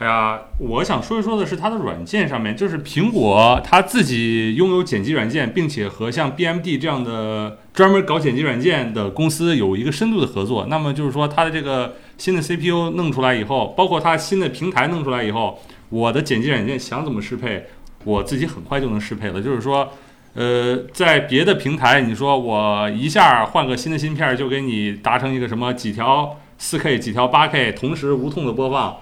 [0.00, 10.64] 哎呀，我想说一说的是它的软件上面，就是苹果它自己拥有剪辑软件，并且和像 BMD 这样的专门搞剪辑软件的公司有一个深度的合作。
[10.70, 15.60] 那么就是说，它的这个新的 CPU 弄出来以后，包括它新的平台弄出来以后，
[15.90, 17.66] 我的剪辑软件想怎么适配？
[18.04, 19.86] 我自己很快就能适配了，就是说，
[20.32, 28.96] 呃，在别的平台，你说我一下换个新的芯片就给你达成一个什么几条 4K 几条 8K 同时无痛的播放，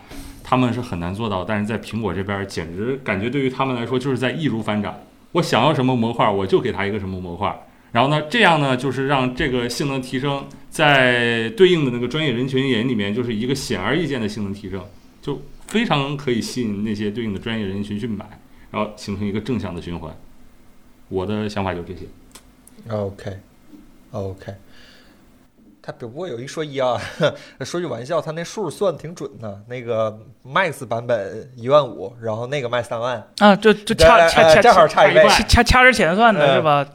[0.48, 1.44] 他们是很难做到。
[1.44, 4.98] 但是在苹果这边，简直感觉对于他们来说就是在易如反掌。
[5.32, 7.54] 我想要什么模块，我就给他一个什么模块。
[7.92, 14.82] 然后呢，这样呢，就是让这个性能提升，在对应的那个专业人群眼里面，就是一个显而易见的性能提升，
[15.20, 18.40] 就非常可以吸引那些对应的专业人群去买。
[18.70, 20.14] 然后形成一个正向的循环。
[21.08, 22.00] 我的想法就这些。
[22.90, 24.52] OK，OK。
[25.88, 27.01] 他不过有一说一啊，
[27.64, 29.59] 说句玩笑，他那数算挺准的。
[29.66, 35.27] 那个 Max 版本一万五，然后那个卖三万，啊，就就差差差正好差一倍。
[35.31, 36.87] 掐掐掐着钱算的是吧？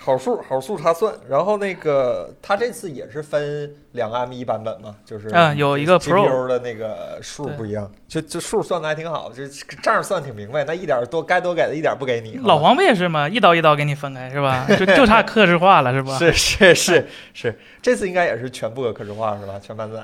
[0.00, 9.46] 好数好数他算，然后那个他这次也是分两个 M 一版本嘛，就是嗯有一个 Pro 的那个数不一样，就就数算的还挺好，就
[9.82, 12.38] 账算挺明白，那一点多该多给的一点不给你。
[12.44, 13.28] 老黄不也是吗？
[13.28, 14.66] 一刀一刀给你分开是吧？
[14.78, 16.16] 就就差克制化了是吧？
[16.16, 19.54] 是是是是，这次应该也是全部克制化是吧？
[19.60, 19.98] 全搬载。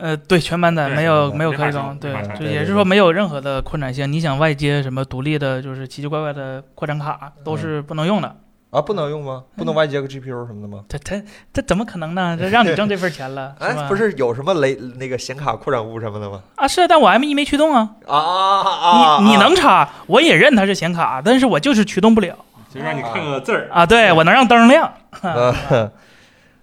[0.00, 4.12] 呃，对，全搬载，没有没有开装装，对，就也是说没有任何的扩展性。
[4.12, 8.36] 你想外接什么独立的，就是奇奇怪怪的扩展卡，都是不能用的。
[8.70, 9.44] 啊，不能用吗？
[9.56, 10.84] 不能外接个 GPU 什么的吗？
[10.88, 12.36] 这这这怎么可能呢？
[12.38, 16.42] 这让你挣这份钱了， 哎，不是有什么雷那个显卡扩展坞什么的吗？
[16.56, 17.90] 啊，是，但我 M 一没驱动啊。
[18.06, 19.18] 啊啊啊！
[19.22, 22.36] 你你能插，我也认它是显卡，但是我就是驱动不了
[22.72, 23.68] 就让你看个字儿。
[23.72, 23.86] 啊。
[23.86, 24.92] 对我能让灯亮。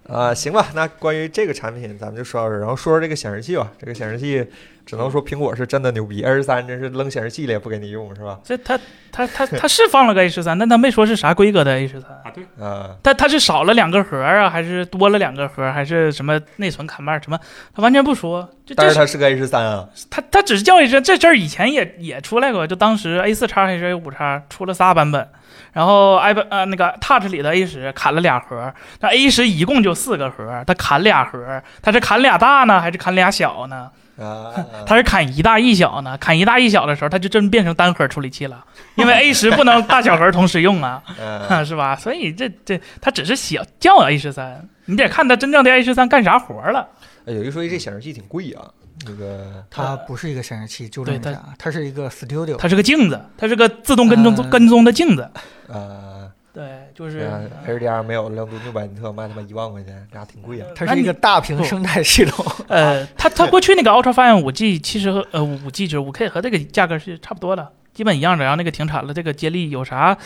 [0.08, 3.70] 啊啊，行吧，那关于这个产品咱们就说到这儿，然后说说这个显示器吧。
[3.78, 4.46] 这个显示器
[4.84, 8.38] 只能说苹果是真的牛逼，A 十三真是扔显示器里也不给你用，是吧？
[8.44, 8.78] 这它
[9.10, 12.10] 它它它是放了个 A 十三，但它没说是啥规格的 A 十三。
[12.10, 17.38] 啊，对，啊，它它是少了两个核啊，还是多了两个核，还是什么内存砍半什么？
[17.74, 18.48] 它完全不说。
[18.76, 25.28] 但是它是个 A 十三啊，它它只是叫一声，这事儿以前也也出来过，就当时 A 四叉还是 A 五叉出了仨版本，
[25.76, 33.90] 然后 i 呃那个 Touch 里的 A 十砍了俩核，那 A 十一共就四个核，它砍俩核，它是砍俩大呢，还是砍俩小呢？
[34.18, 34.48] 啊，
[34.88, 36.16] 它是砍一大一小呢？
[36.16, 41.02] 砍一大一小的时候，它就真变成单核处理器了，因为 A 十不能大小核同时用啊，
[41.50, 41.94] 嗯是吧？
[41.94, 46.88] 所以这这它只是小叫 A 十三，你得看它真正的 A 十三干啥活了。
[47.26, 48.64] 哎有一说一，这显示器挺贵啊，
[49.04, 52.56] 那个它不是一个显示器，纠正一对下，它是一个 Studio。
[52.56, 55.28] 它是个镜子，它是个自动跟踪、呃跟踪的镜子。
[55.68, 60.66] 呃，对，就是、啊 HDR 没有亮度六百尼特，卖他妈一万块钱，这俩挺贵啊。
[60.74, 62.44] 它是一个大屏生态系统。
[62.68, 68.44] 呃，它它过去那个 Ultra Fine 五 G 其实和呃五 G 就是五 K 和这个价格是差不多的，基本一样的。
[68.44, 70.16] 然后那个停产了，这个接力有啥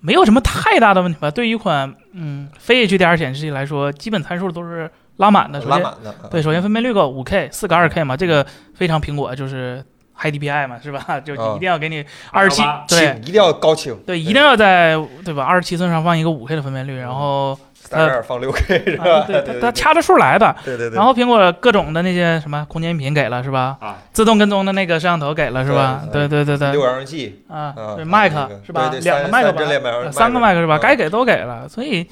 [0.00, 1.30] 没有什么太大的问题吧。
[1.30, 4.90] 对于一款嗯非 HDR 显示器来说，基本参数都是
[5.22, 5.60] 拉满的。
[5.60, 6.10] 拉满的。
[6.10, 9.82] 啊对，首先分辨率够，五 K、四个二 K 嘛，这个非常苹果，就是
[10.16, 11.00] High DPI 嘛，是吧？
[11.24, 15.44] 就啊一定要给你二十七888，对一定要高清，对，一定要在对吧？
[15.44, 19.04] 二十七寸上放一个五 K 的分辨率，然后三十二放六 K 是吧？
[19.10, 20.54] 啊对它它掐着数来的。
[20.64, 20.96] 对对对。
[20.96, 23.76] 然后苹果各种的那些什么空间音频给了是吧？
[23.80, 26.02] 啊，自动跟踪的那个摄像头给了是吧？
[26.12, 26.84] 对对对对对六。
[26.84, 28.88] 扬声器，啊，啊对，麦克是吧？
[28.90, 30.76] 对对两个麦克吧，三个麦克是吧？
[30.76, 32.06] 嗯该给都给了，所以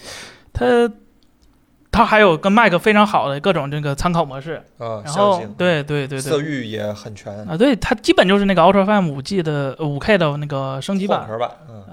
[0.53, 0.91] 它
[1.93, 11.51] 它还有跟 Mac 非常好的各种这个参考模式，啊，然后对对对对色域也很全，啊，对它基本就是那个 Ultra Fine 五 G 的五 K 的那个升级版，混合版。
[11.69, 11.85] 嗯，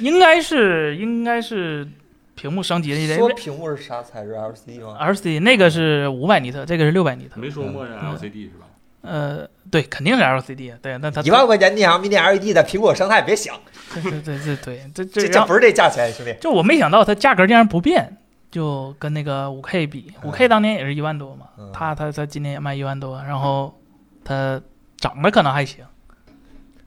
[0.00, 1.86] 应该是应该是
[2.34, 8.66] 屏幕升级的说屏幕是啥材质？LCD 吗？LCD 那个是五百尼特，这个是六百尼特，没说默认嗯 LCD 是吧？
[9.02, 13.54] 呃，对，肯定是 LCD，对，那它一万块钱你想 Mini LED 的苹果生态，别想，
[13.94, 16.32] 对对对对对，这这这不是这价钱，兄弟。
[16.40, 18.16] 就我没想到它价格竟然不变，
[18.52, 21.70] 就跟那个五 K 比，五 K 当年也是一万多嘛，嗯。
[21.72, 23.74] 它它它今年也卖一万多，然后
[24.22, 24.60] 它
[24.98, 25.84] 涨得可能还行，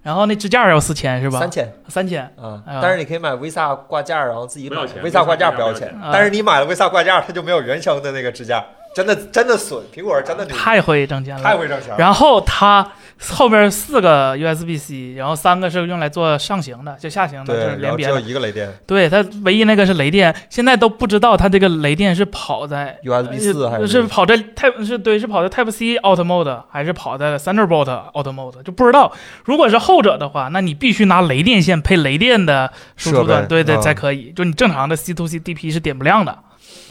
[0.04, 1.40] 然后那支架要四千是吧？
[1.40, 1.74] 三千。
[1.88, 5.94] 三千，啊哎，但是你可以买 Visa 挂件，然后自己 Visa 挂件不要钱。
[6.14, 11.98] 但是你买了 Visa 挂件，它就没有原生的那个支架，真的真的损，苹果是真的，太会挣钱了，太会挣钱了。
[11.98, 12.88] 然后它
[13.30, 18.22] 后边四个 USB-C，然后三个是用来做上行的，就下行的，就是对，然后只有连别的。
[18.22, 29.12] 一个雷电对，它唯一那个是雷电，现在都不知道它这个雷电是跑在，USB 四还是是跑在 Type 是对是跑在 Type C Auto Mode 还是跑在 Thunderbolt Auto Mode 就不知道。
[29.46, 34.32] 如果是后者的话，那你必须拿雷电线配雷电的输出端，对对啊才可以。
[34.36, 36.32] 就你正常的 C to C DP 是点不亮的。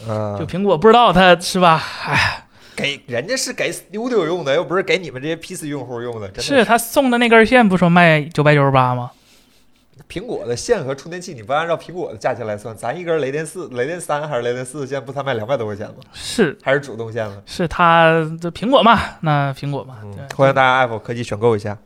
[0.09, 1.83] 啊就，苹果不知道它是吧？
[2.07, 2.44] 哎，
[2.77, 9.11] 给人家是给 Studio 用的，又不是给你们这些 PC 用户用的，真的是他送的那根线不说卖九百九十八吗？
[10.09, 15.97] 苹果的线和充电器，你不按照苹果的价钱来算，咱一根雷电四、雷电三还是雷电四的线，不才卖两百多块钱吗？
[16.13, 17.41] 是还是主动线吗？
[17.47, 18.11] 是他
[18.41, 19.01] 这苹果嘛？
[19.21, 21.79] 那苹果嘛，嗯，欢迎大家 Apple 科技选购一下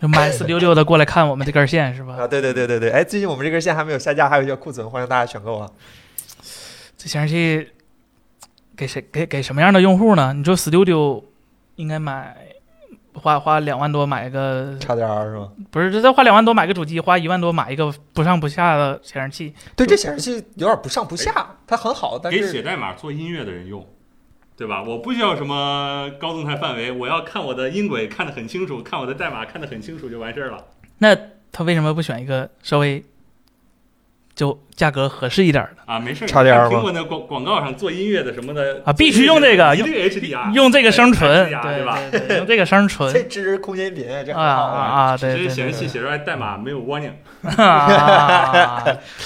[0.00, 2.14] 就买四六六的过来看我们这根线是吧？
[2.20, 2.26] 啊！
[2.26, 5.68] 对对对对对，哎，最近我们这根线还没有下架，还有一些库存，欢迎大家选购啊！
[6.96, 7.68] 这显示器
[8.78, 10.32] 给谁给给什么样的用户呢？
[10.32, 11.24] 你说 Studio
[11.74, 12.36] 应该买
[13.12, 15.50] 花花两万多买一个，差点儿是吗？
[15.72, 23.84] 不是这再花两万多买个主机，花一万多买一个不上不下的显示器，对，这显示器有点不上不下，它很好，但是给写代码做音乐的人用，
[24.56, 24.80] 对吧？
[24.84, 30.64] 我不需要什么高动态范围，我要看我的音轨看得很清楚，看我的代码看得很清楚就完事儿了。
[30.98, 31.16] 那
[31.50, 33.04] 他为什么不选一个稍微
[34.38, 35.82] 就价格合适一点的？
[35.92, 41.98] 啊，没事儿，差点儿苹果的广广告上做音乐的什么的啊必须用这个一定 HDR，用这个声纯，对对吧？
[42.36, 45.16] 用这个声纯这支持空间音频，这啊很好啊啊！
[45.16, 47.10] 对对对对示器写出来代码没有 warning，
[47.56, 48.84] 啊，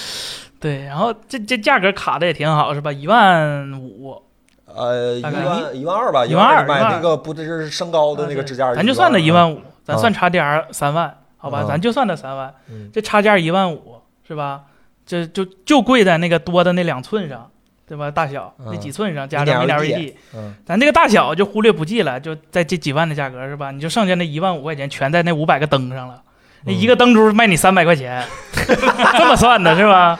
[0.58, 2.90] 对，然后这这价格卡的也挺好，是吧？
[2.90, 4.16] 一万五，
[4.64, 6.96] 呃，一万一万二吧，一万二你买一万二。
[6.96, 10.00] 那个不是升高的那个支架，咱就算它一一万五，咱啊。
[10.00, 11.58] 算插件儿三万，好吧？
[11.58, 11.64] 啊。
[11.68, 12.88] 咱就算它三万，嗯。
[12.90, 14.62] 这差价一万五，是吧？
[15.06, 17.50] 这就就贵在那个多的那两寸上，
[17.86, 18.10] 对吧？
[18.10, 23.70] 大小那嗯几寸上加上 Mini LED 嗯，咱这个大小就忽略不计了，就在这几万的价格是吧？
[23.70, 26.22] 你就剩下那一万五块钱全在那五百个灯上了，
[26.64, 28.24] 那嗯一个灯珠卖你三百块钱，
[29.18, 30.18] 这么算的是吧？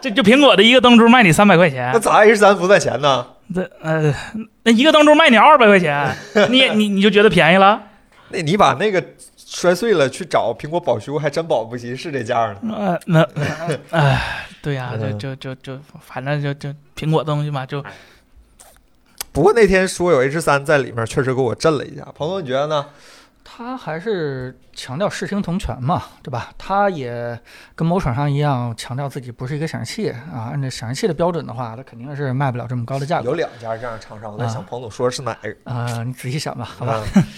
[0.00, 3.26] 这就苹果的一个灯珠卖你三百块钱那，咋 H 三不赚钱呢？
[3.54, 4.14] 这呃，
[4.64, 6.14] 那一个灯珠卖你二百块钱，
[6.50, 7.80] 你你你就觉得便宜了？
[8.28, 9.02] 那你把那个
[9.54, 12.74] 摔碎了去找苹果保修，还真保不齐是这价呢。
[12.74, 13.22] 呃，那
[13.90, 17.82] 哎，对呀、就嗯就就就反正就就苹果东西嘛，就
[19.30, 22.02] 不过那天说有 H 三在里面，确实给我震了一下。
[22.16, 22.86] 彭总，你觉得呢？
[23.44, 26.50] 他还是强调视听同权嘛，对吧？
[26.58, 27.38] 他也
[27.76, 30.50] 跟某厂商一样，强调自己不是一个显示器啊。
[30.50, 35.54] 按照显示器的标准的话，它肯定是卖不了这么高的价格有两家这样的厂商，我在想啊彭总说的是哪个？
[35.70, 37.00] 啊、你仔细想吧，好吧。
[37.14, 37.22] 嗯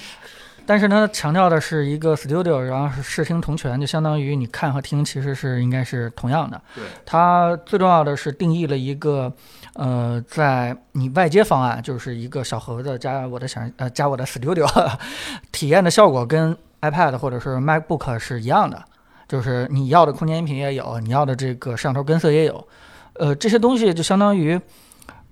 [0.67, 6.61] 但是它，强调的是一个 Studio，然后是视听同权，就相当于你看和听其实是应该是同样的。
[6.75, 9.33] 对，它最重要的是定义了一个，
[9.75, 14.69] 呃，在你外接方案就是一个小盒子加我的想呃加我的 Studio，
[15.53, 18.85] 体验的效果跟 iPad 或者是 MacBook 是一样的，
[19.29, 22.69] 就是你要的空间音频也有，你要的这个摄像头跟色也有，
[23.15, 24.61] 呃，这些东西就相当于。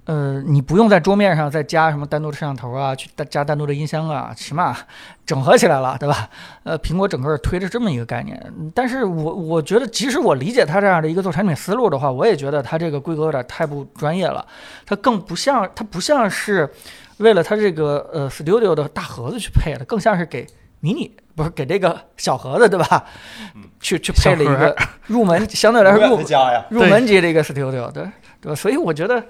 [0.06, 4.76] 呃，你不用在桌面上再加什么单独的摄像头啊，去加单独的音箱啊，起码
[5.24, 6.28] 整合起来了，对吧？
[6.64, 8.38] 呃，苹果整个推着这么一个概念，
[8.74, 14.46] 但是我我觉得，即使我理解它这样的一个做产品思路的话，我也觉得它这个规格有点太不专业了，
[14.84, 16.68] 它更不像，它不像是
[17.16, 20.46] 为了它这个呃 Studio 的大盒子去配的，更像是给
[20.80, 23.06] 迷你不是给这个小盒子对吧
[23.54, 23.62] 嗯？
[23.80, 26.22] 去去配了一个入门，相对来说入
[26.68, 28.06] 入门级的一个 Studio，对
[28.42, 28.54] 对吧？
[28.54, 29.24] 所以我觉得，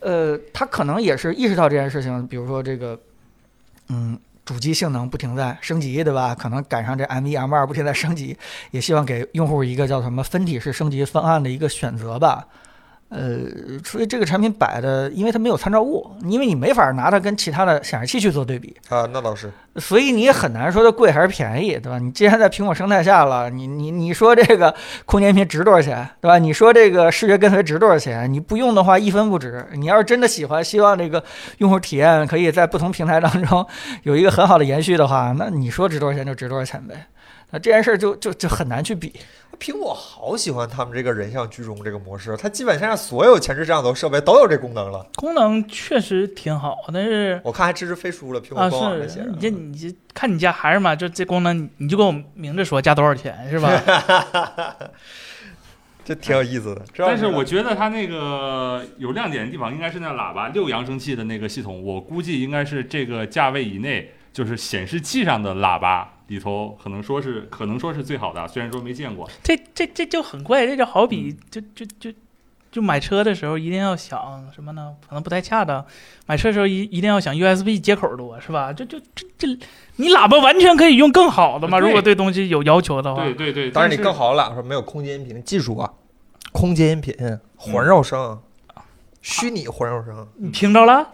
[0.00, 2.98] 呃，他可能也是意识到这件事情，比如说这个，
[3.88, 6.34] 嗯，主机性能不停在升级，对吧？
[6.34, 8.36] 可能赶上这 M 一 M 二不停在升级，
[8.70, 12.46] 也希望给用户一个叫什么分体式升级方案的一个选择吧。
[13.10, 13.38] 呃，
[13.84, 21.98] 所以这个产品摆的，因为它没有参照物，因为你没法拿它跟其他的显示器去做对比，啊，那倒是，所以你也很难说它贵还是便宜，对吧？
[21.98, 24.72] 你既然在苹果生态下了，你你你说这个
[25.06, 26.38] 空间屏值多少钱，对吧？
[26.38, 28.32] 你说这个视觉跟随值多少钱？
[28.32, 29.66] 你不用的话一分不值。
[29.74, 31.22] 你要是真的喜欢，希望这个
[31.58, 33.66] 用户体验可以在不同平台当中
[34.04, 37.06] 有一个很好的延续的话，那你说值多少钱就值多少钱呗。
[37.50, 39.12] 那这件事儿就就就很难去比。
[39.58, 45.06] 苹果好喜欢他们这个人像居中这个模式，它基本上所有前置摄像头设备都有这功能了。
[45.16, 53.70] 功能确实挺好，但是我看还支持飞书了，苹果啊官网那写是，着你这你这看你家孩子嘛，就这功能你就跟我明着说加多少钱是吧？
[56.02, 56.82] 这挺有意思的。
[56.96, 69.28] 但是我觉得它那个有亮点的地方，应该是那喇叭六扬声器的那个系统，我估计应该是这个价位以内，就是显示器上的喇叭里头，可能说是可能说是最好的，虽然说没见过。
[69.42, 72.12] 这这这就很怪，这就好比就就就
[72.70, 74.94] 就买车的时候一定要想什么呢？
[75.08, 75.84] 可能不太恰当。
[76.26, 78.72] 买车的时候一一定要想 USB 接口多是吧？
[78.72, 79.48] 这就这这
[79.96, 81.80] 你喇叭完全可以用更好的嘛？
[81.80, 85.92] 如果对东西有要求的话，对对对，但当然你更好的喇叭没有空间音频技术啊，
[86.52, 87.12] 空间音频
[87.56, 88.40] 环绕声。
[89.22, 91.06] 虚拟环绕声你听着了？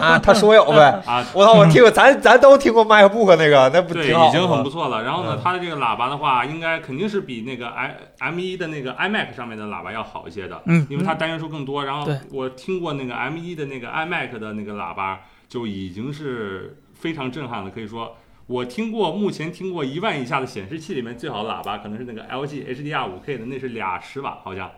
[0.00, 1.00] 啊，他说有呗。
[1.06, 5.04] 啊，我操，我听过，咱咱都听过 MacBook 那个，那不对，挺好已经很不错了。
[5.04, 11.84] 然后呢嗯，它的这个喇叭的话，应该肯定是比那个 i M 一的那个 iMac 上面的喇叭要好一些的，嗯，因为它单元数更多。
[11.84, 17.70] 然后我听过那个 M 一的那个 iMac 的那个喇叭，就已经是非常震撼了。
[17.70, 18.16] 可以说，
[18.48, 24.68] 我听过目前听过一万以下的显示器里面最好的喇叭，可能是那个 LG HDR 五 K 的，那是俩十瓦，好像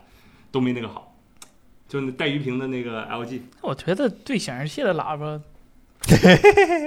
[0.53, 1.14] 都没那个好。
[1.95, 5.41] 就那带鱼屏的那个 LG，我觉得对显示器的喇叭。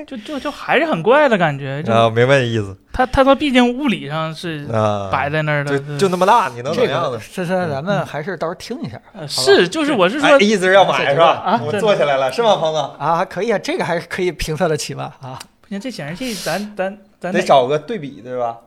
[0.06, 7.12] 就就就还是很怪的感觉，啊，明白你意思它它它毕竟物理上是啊，摆在那儿的，就就那么大，你能这怎样呢？
[7.12, 11.42] 个森森，咱们还是到时候听一下呃是就是我是说哎，意思是要买是吧？
[11.46, 12.80] 我啊我坐起来了，是吗，鹏哥？
[13.00, 15.16] 啊，可以啊，这个还是可以评测得起吧？
[15.24, 18.58] 啊，不行，这显示器咱咱咱得找个对比，对吧？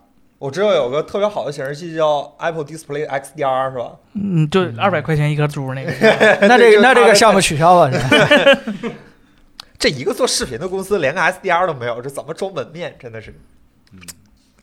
[0.41, 3.93] 我知道有个特别好的显示器叫 Apple Display XDR，是吧？
[4.15, 5.93] 嗯，就二百块钱一颗珠那个，
[6.49, 7.91] 那这个那这个项目取消吧？
[7.93, 8.89] 这
[9.79, 12.97] 这一个做视频的公司连个 SDR 都没有，这怎么装门面？
[12.99, 13.35] 真的是，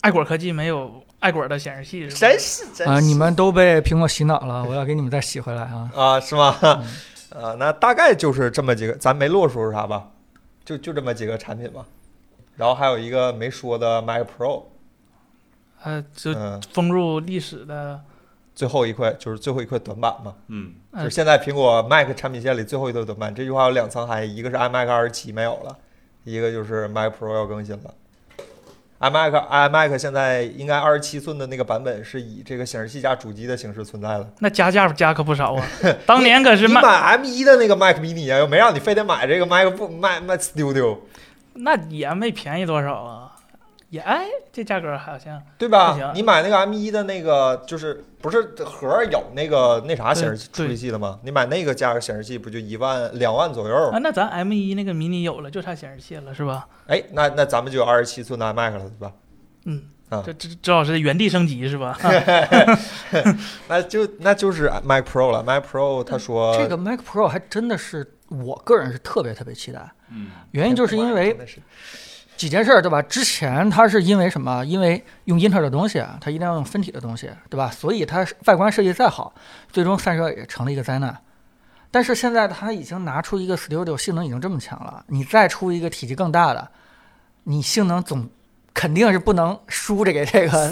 [0.02, 5.92] 爱果科技没有爱果的显示器，是吧真是真是啊，你们都被苹果洗脑了，我要给你们再洗回来啊！
[5.96, 6.56] 啊，是吗？
[7.30, 10.08] 呃，那大概就是这么几个，咱没落说是啥吧？
[10.66, 11.86] 就就这么几个产品吧。
[12.56, 14.64] 然后还有一个没说的 Mac Pro，
[15.84, 18.00] 呃，就嗯，封入历史的，
[18.56, 23.34] 最后一块就是最后一块短板嘛，嗯，呃就是现在苹果 Mac 产品线里最后一块短板。
[23.34, 25.78] 这句话有两层含义，一个是 iMac 二十七没有了，
[26.24, 27.94] 一个就是 Mac Pro 要更新了。
[29.00, 34.28] iMac iMac 现在应该二十七寸的那个版本是以这个显示器加主机的形式存在的。
[34.40, 35.64] 那加价加可不少啊，
[36.08, 40.98] 当年可是卖，买 M 一的那个 Mac mini 啊，又没让你非得买这个 Mac 不 Mac Mac Studio，
[41.54, 43.27] 那也没便宜多少啊，
[43.90, 46.12] 也哎，这价格好像对吧？
[46.14, 51.20] 你买那个 M 一的那个，就是不是盒儿有那个那啥显示器处理器的吗？
[51.24, 54.00] 你买那个价格显示器不就一万两万左右啊，？
[54.02, 56.68] 那咱 M 一那个迷你有了，就差显示器了是吧？
[56.88, 59.12] 哎，那那咱们就有二十七寸的 iMac 了，对吧？
[59.66, 61.98] 嗯啊，这这周老师原地升级是吧？
[63.68, 65.44] 那就那就是 Mac Pro 了。
[65.44, 71.60] Mac Pro 他说这个 Mac Pro 还真的是我个人是特别特别期待，嗯，原因就是因为是
[72.38, 73.02] 几件事儿，对吧？
[73.02, 74.64] 之前它是因为什么？
[74.64, 77.70] 因为用英特尔的东西，啊它一定要用分体的东西，对吧？
[77.70, 79.34] 所以它外观设计再好，
[79.72, 81.18] 最终散热也成了一个灾难。
[81.90, 86.70] 但是现在它已经拿出一个 Studio 性能已经这么强了，你再出一个体积更大的，
[87.44, 88.30] 你性能总
[88.74, 90.72] 肯定是不能输这个这个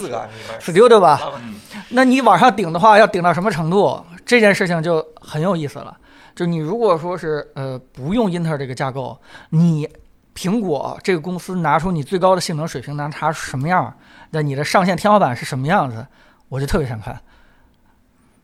[0.60, 1.19] Studio 吧？
[1.38, 1.56] 嗯
[1.89, 4.06] 那你往上顶的话，要顶到什么程度？
[4.25, 5.95] 这件事情就很有意思了。
[6.36, 9.17] 就你如果说是呃不用英特尔这个架构，
[9.49, 9.88] 你
[10.36, 13.92] 苹果这个公司拿出你最高的性能水平，拿它是什么样？
[14.29, 16.06] 那你的上限天花板是什么样子？
[16.50, 17.19] 我就特别想看。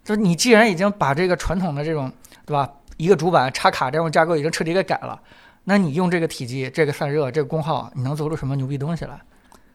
[0.04, 2.12] 就是你既然已经把这个传统的这种
[2.46, 2.68] 对吧，
[2.98, 5.22] 一个主板插卡这种架构已经彻底给改了，
[5.66, 9.20] 那你用这个体积、这个散热、这个功耗，你能做出什么牛逼东西来？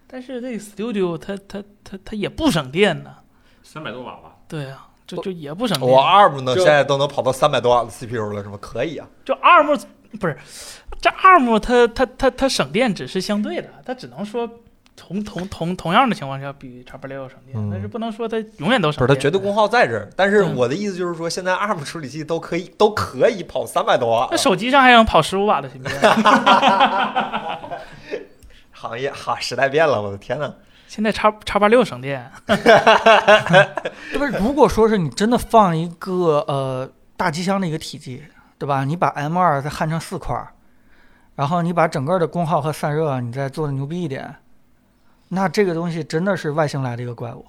[0.08, 3.14] 但是这个 Studio 它它它它也不省电呢，
[3.62, 5.98] 三百多瓦吧，对啊，就就也不省我电。
[5.98, 8.58] ARM 呢现在都能跑到三百多瓦的 CPU 了，是吗？
[8.60, 9.06] 可以啊。
[9.24, 9.80] 就 ARM
[10.16, 10.36] 不是
[11.00, 14.48] 这 ARM 它它它它省电只是相对的，它只能说
[14.96, 19.08] 同同同同样的情况下比叉八六省电，嗯但是不能说它永远都省电。
[19.08, 25.94] 是它绝对功耗在这儿，但是我的意思就是说，现在 ARM 处理器都可以都可以跑三百多瓦，那手机上还能跑十五瓦的芯片，
[28.72, 30.52] 行业哈时代变了，我的天呐！
[30.88, 34.32] 现在叉叉八六省电， 对不是？
[34.38, 38.22] 如果说是你真的放一个呃大机箱的一个体积，
[38.58, 38.84] 对吧？
[38.84, 40.54] 你把 M 二再焊成四块儿，
[41.34, 44.36] 然后你把整个的功耗和散热你再做的牛逼一点，
[45.28, 47.44] 那这个东西真的是外星来的一个怪物。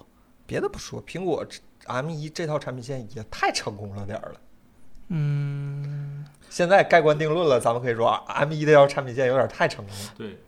[0.46, 1.46] 别的不说，苹果
[1.86, 4.40] M 一这套产品线也太成功了点儿了。
[5.08, 10.38] 嗯，现在盖棺定论了，咱们可以说 M 一这套产品线有点太成功了，对，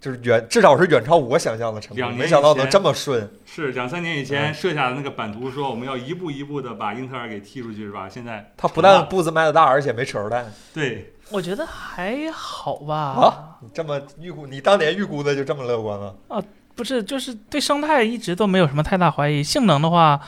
[0.00, 3.28] 就是远至少是远超我想象的程度，两年没想到能这么顺。
[3.44, 8.08] 是两三年以嗯前设下的那个版图，说我们要一步一步的把英特尔给踢出去，是吧？
[8.08, 12.96] 现在他不但步子迈得大，而且没扯着蛋对，我觉得还好吧。
[12.96, 13.58] 啊！
[13.60, 16.14] 你这么预估，你当年预估的就这么乐观吗？
[16.28, 16.42] 啊
[16.76, 19.42] 不是，就是对生态一直都没有什么太大怀疑。
[19.42, 20.20] 性能的话，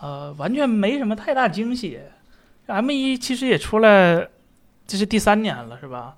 [0.00, 2.00] 呃，完全没什么太大惊喜。
[2.64, 4.26] M 一其实也出来，
[4.86, 6.14] 这是第三年了，是吧？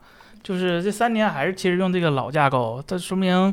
[0.47, 3.53] 就是这三年还是其实用这个老架构，这说明，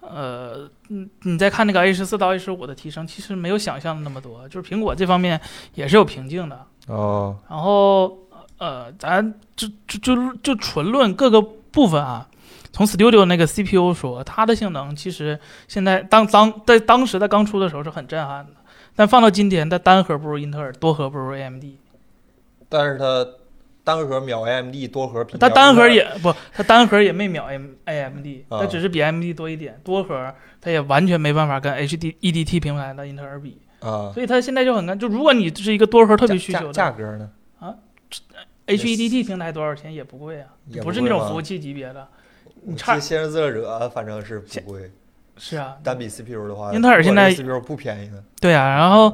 [0.00, 4.48] 呃，你，你再看那个 A 十四到 A 十五的提升，其实没有想象的那么多。
[4.48, 5.38] 就是苹果这方面
[5.74, 6.58] 也是有瓶颈的。
[6.86, 8.16] 哦，然后
[8.56, 9.22] 呃，咱
[9.54, 12.26] 就就就就纯论各个部分啊，
[12.72, 18.52] 从 Studio 那个 CPU 说，它的性能其实现在当当在当时它刚出的时候是很震撼的，
[18.96, 21.64] 但放到今天，它单核不如英特尔，多核不如 AMD，
[22.70, 23.26] 但是它
[23.84, 37.30] 单核秒 AMD，多核比它单核也不，它单核也没秒 M AMD，啊它只是比 AMD 多一点，多核它也完全没办法跟 HD EDT 平台的英特尔比，啊，所以它现在就很干，就如果你是一个多核特别需求的价格呢
[38.66, 40.46] ？HEDT 平台多少钱也不贵啊，
[40.82, 42.06] 不是那种服务器级别的。
[42.64, 44.92] 你差先热者反正是不贵，
[45.36, 48.22] 是啊，单比 CPU 的话，英特尔现在 CPU 不便宜呢。
[48.40, 49.12] 对啊，然后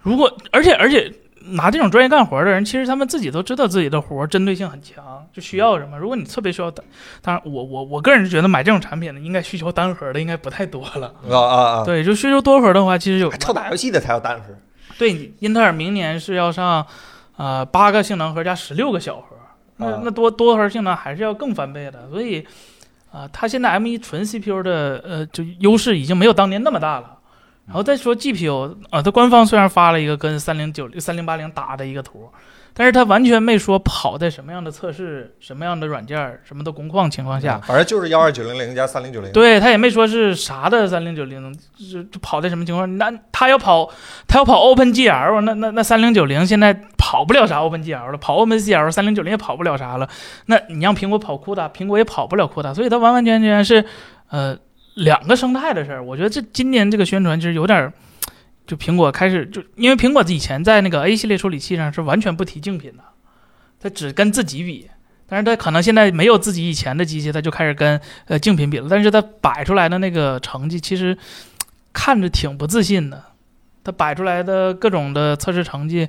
[0.00, 1.08] 如果而且而且
[1.48, 5.98] 拿这种专业干活的人，其实他们自己都知道自己的活儿针对性很强，就需要什么。
[5.98, 6.84] 如果你特别需要单，
[7.20, 11.14] 当然我我我个人是觉得买这种产品的应该需求单核的应该不太多了。
[11.30, 11.84] 啊啊啊！
[11.84, 14.54] 对，就需求多核的话，其实有还超打游戏的才要单核。
[14.98, 16.86] 对，英特尔明年是要上
[17.36, 19.36] 呃八个性能核加十六个小核，
[19.78, 22.46] 那啊那多多核性能还是要更翻倍的，所以
[23.10, 27.18] 啊、它现在 M 1纯 CPU 的呃就优势已经没有当年那么大了。
[27.72, 32.28] 然后再说 GPU 啊、它官方虽然发了一个跟三零九三零八零打的一个图，
[32.74, 37.58] 但是它完全没说跑在什么样的测试、什么样的软件、什么的工况情况下。
[37.64, 39.32] 反正就是幺二九零零加三零九零。
[39.32, 41.50] 对它也没说是啥的三零九零，
[41.90, 42.98] 就就跑在什么情况？
[42.98, 43.88] 那它要跑，
[44.28, 50.06] 它要跑 OpenGL，那那那三零九零现在跑不了啥 OpenGL 了，跑 OpenCL 三零九零也跑不了啥了。
[50.44, 53.82] 那你让苹果跑 CUDA，苹果也跑不了 CUDA，所以它完完全全是
[54.28, 54.56] 呃
[54.94, 56.02] 两个生态的事儿。
[56.02, 57.92] 我觉得这今年这个宣传其实有点儿，
[58.66, 63.02] 就苹果开始就因为苹果以前在那个 A 系列处理器上是完全不提竞品的，
[63.80, 64.88] 它只跟自己比。
[65.26, 68.86] 但是它可能现在没有自己以前的机器，它就开始跟呃竞品比了。
[68.90, 71.16] 但是它摆出来的那个成绩，其实
[71.90, 73.24] 看着挺不自信的。
[73.82, 76.06] 它摆出来的各种的测试成绩，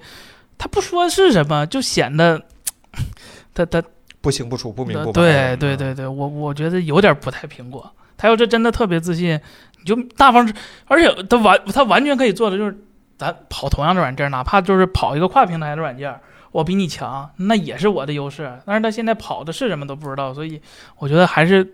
[0.58, 2.44] 它不说是什么，就显得
[3.56, 3.82] 它它
[4.20, 5.22] 不清不楚，不明不白。
[5.22, 7.90] 对对对对，我我觉得有点不太苹果。
[8.24, 9.38] 他要是真的特别自信，
[9.80, 10.50] 你就大方，
[10.86, 12.78] 而且他完他完全可以做的就是，
[13.18, 16.18] 咱跑同样的软件，哪怕就是跑一个跨平台的软件，
[16.54, 18.58] 我比你强，那也是我的优势。
[18.66, 20.62] 但是他现在跑的是什么都不知道，所以
[21.00, 21.70] 我觉得还是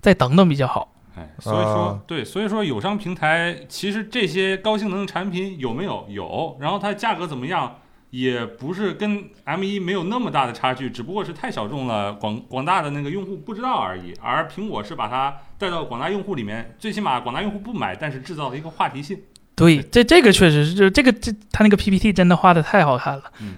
[0.00, 0.92] 再等等比较好。
[1.16, 6.04] 哎，所以说啊对，所以说友商平台其实这些高性能的产品有没有？
[6.08, 7.76] 有，然后它价格怎么样？
[8.10, 14.14] 也不是跟 M 1没有那么大的差距，只不过是太小众了，广广大的那个用户不知道而已。
[14.22, 19.18] 而苹果是把它带到广大用户里面，最起码广大用户不买，但是制造了一个话题性。
[19.54, 23.54] 对，这这个确实是，就这个这他那个 PPT 真的画的太好看了，嗯，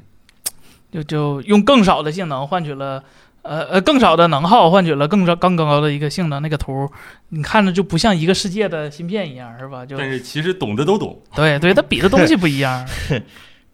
[0.92, 3.02] 就就用更少的性能换取了，
[3.42, 6.88] 呃呃更少的能耗换取了更高更高的一个性能，那个图
[7.30, 9.84] 你看着就不像一个世界的芯片一样，是吧？
[9.84, 11.20] 就但是其实懂的都懂。
[11.34, 12.86] 对对，它比的东西不一样。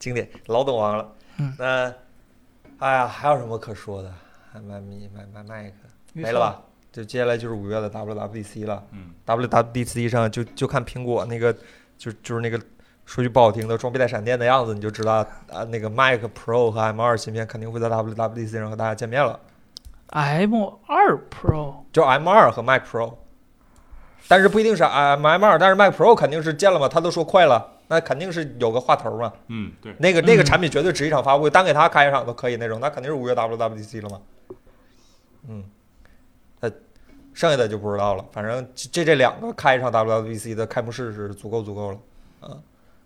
[0.05, 1.13] 经典，老懂王了。
[1.39, 1.95] 嗯那，
[2.79, 4.13] 哎呀，还有什么可说的？
[4.53, 5.77] 还买米买买麦克
[6.13, 6.61] 没了吧？
[6.93, 8.85] 就接下来就是五月的 WWDC 了。
[8.91, 11.51] 嗯，WWDC 上就就看苹果那个，
[11.97, 12.61] 就就是那个
[13.07, 19.41] 说句不好听的装逼带闪电的样子，你就知道啊，那个 Mac Pro 和 M 2芯片肯定会在 WWDC 上和大家见面了。
[20.09, 20.55] M
[20.87, 23.15] 二 Pro 就 M 2和 Mac Pro，
[24.29, 29.33] 但是不一定是 M M 2但是 Mac Pro 肯定是见了嘛，他都说快了，那肯定是有个话头嘛。
[29.47, 34.21] 嗯，对，那个那个嗯产品绝对值一场发布会，单给他开一场都可以那种，那肯定是五月 WWDC 了嘛。
[35.49, 35.63] 嗯，
[36.61, 36.69] 那
[37.33, 38.25] 剩下的就不知道了。
[38.33, 41.99] 反正这这两个开一场 WWDC 的开幕式是足够足够了，
[42.41, 42.59] 啊，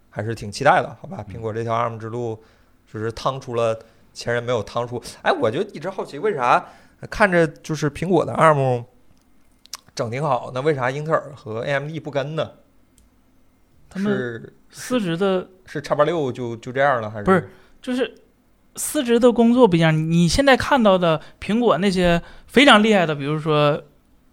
[0.09, 1.23] 还是挺期待的，好吧？
[1.29, 2.43] 苹果这条 ARM 之路
[2.91, 3.79] 就是趟出了
[4.15, 5.03] 前人没有趟出。
[5.23, 6.65] 哎，我就一直好奇，为啥
[7.11, 8.85] 看着就是苹果的 ARM
[9.95, 12.51] 整挺好，那为啥英特尔和 AMD 不跟呢？
[13.91, 17.25] 他们是司职的是叉八六就就这样了，还是？
[17.25, 17.49] 不是
[17.81, 18.15] 就是
[18.77, 19.97] 司职的工作不一样。
[19.97, 23.83] 你现在看到的苹果那些非常厉害的，比如说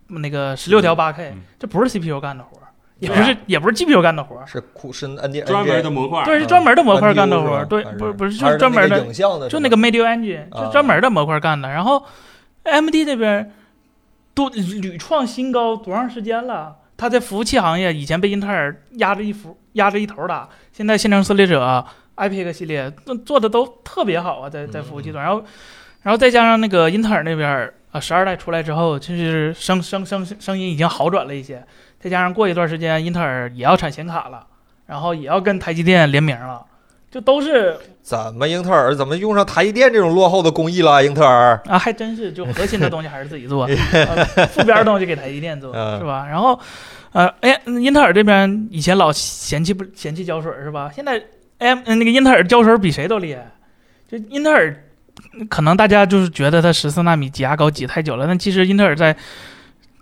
[0.08, 1.42] 那个十六条八 K，嗯。
[1.58, 2.68] 这不是 CPU 干的活儿，
[3.00, 10.66] 也不是也不是 GPU 干的活儿，是苦是 N D 专门的模块，对，是专门的模块干的活儿，对，不是不是就是专门的的，就那个 Media Engine，啊。
[10.66, 11.70] 就专门的模块干的。
[11.70, 12.04] 然后
[12.64, 13.52] AMD 这边
[14.34, 16.76] 都屡创新高多长时间了？
[16.98, 21.86] 它在服务器行业以前被英特尔压着一服压着一头打，现在线程撕裂者、
[22.16, 25.24] iPic 系列做做的都特别好啊，在在服务器端。
[25.24, 25.44] 然后
[26.04, 31.66] 然后再加上那个英特尔那边啊，十二代出来之后，就是声声声声音已经好转了一些。
[32.00, 34.46] 再加上过一段时间，英特尔也要产显卡了，
[34.86, 36.64] 然后也要跟台积电联名了，
[37.16, 41.02] 就都是怎么英特尔怎么用上台积电这种落后的工艺了？
[41.02, 43.64] 英特尔啊，还真是，就核心的东西还是自己做，
[43.94, 46.28] 呃副边的东西给台积电做，嗯是吧？
[46.28, 46.60] 然后，
[47.14, 50.92] 呃，哎，英特尔这边以前老嫌弃不嫌弃胶水是吧？
[50.94, 51.24] 现在，
[51.60, 53.50] 哎，那个英特尔胶水比谁都厉害。
[54.12, 54.76] 就英特尔，
[55.48, 59.16] 可能大家就是觉得它十四纳米挤压高挤太久了，但其实英特尔在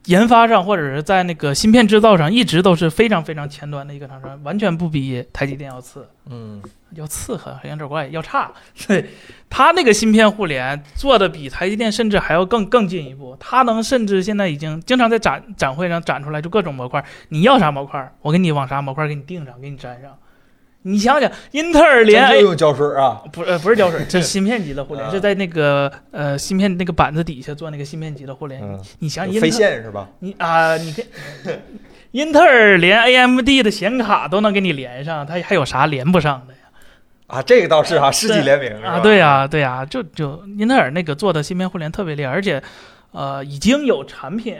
[0.05, 6.07] 研发上或者是在那个芯片制造上一直都是非常非常前端的一个厂商，完全不比台积电要次。
[6.29, 8.51] 嗯，要次好像有点怪，要差。
[8.87, 9.09] 对，
[9.49, 13.35] 他那个芯片互联做的比台积电甚至还要更更进一步。
[13.39, 20.17] 他能甚至现在已经经常在展展会上展出来，就各种模块，你要啥模块，我给你往啥模块给你定上，给你粘上。
[20.83, 23.21] 你想想，英特尔连胶水啊？
[23.31, 28.61] 不呃不是胶水， 这是芯片级的互联，啊是在那个呃芯片那个板子底下做那个芯片级的互联。
[28.61, 30.07] 嗯，你想有飞线是吧？
[30.19, 31.05] 你啊，你跟
[32.11, 36.59] 英特尔连 AMD 的显卡都能给你连上，它还有啥连不上的呀？
[37.27, 42.61] 啊，这个倒是哈，世纪联名啊，对呀、对呀、就就英特尔那个做的芯片互联特别厉害，而且
[43.11, 44.55] 呃已经有产品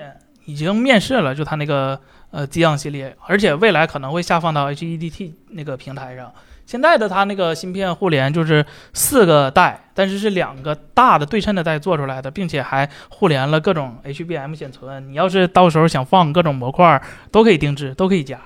[0.45, 1.99] 已经面世了，就它那个
[2.33, 6.33] 呃 Xeon 系列，而且未来可能会下放到 HEDT 那个平台上。
[6.65, 15.11] 现在的它那个芯片互联就是四个带，但是是两个大的对称的带做出来的，并且还互联了各种 HBM 显存。
[15.11, 16.99] 你要是到时候想放各种模块，
[17.31, 18.41] 都可以定制，都可以加。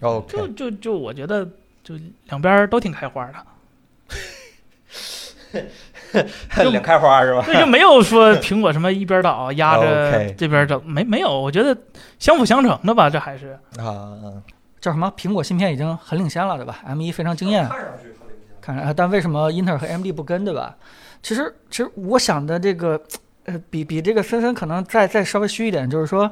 [0.00, 1.46] 就 OK，就就我觉得
[1.84, 1.96] 就
[2.28, 3.34] 两边都挺开花的。
[6.56, 7.42] 就两开花是吧？
[7.44, 11.76] 对，就没有说苹果什么一边倒压着这边整，没没有，我觉得
[12.18, 14.12] 相辅相成的吧，这还是啊，
[14.80, 15.12] 叫什么？
[15.16, 18.56] 苹果芯片已经很领先了，对吧？M 一非常惊艳，看上去很领先。
[18.60, 20.76] 看着，呃但为什么英特尔和 AMD 不跟，对吧？
[21.22, 23.00] 其实，其实我想的这个，
[23.44, 26.30] 呃，比比这个森森可能再再稍微虚一点，就是说，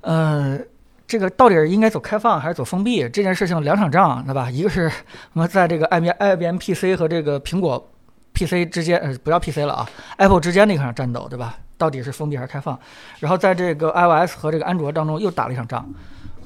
[0.00, 0.58] 呃，
[1.06, 4.50] 这个到底是应该走开放还是走封闭这件事情两场仗，对吧？
[4.50, 4.90] 一个是
[5.34, 7.86] 我们在这个 IBM IBM PC 和这个苹果
[8.36, 11.56] PC 之间，呃，不叫 PC 了啊，Apple 之间的一场战斗，对吧？
[11.78, 12.78] 到底是封闭还是开放？
[13.20, 15.88] 然后在这个 iOS 和这个安卓当中又打了一场仗。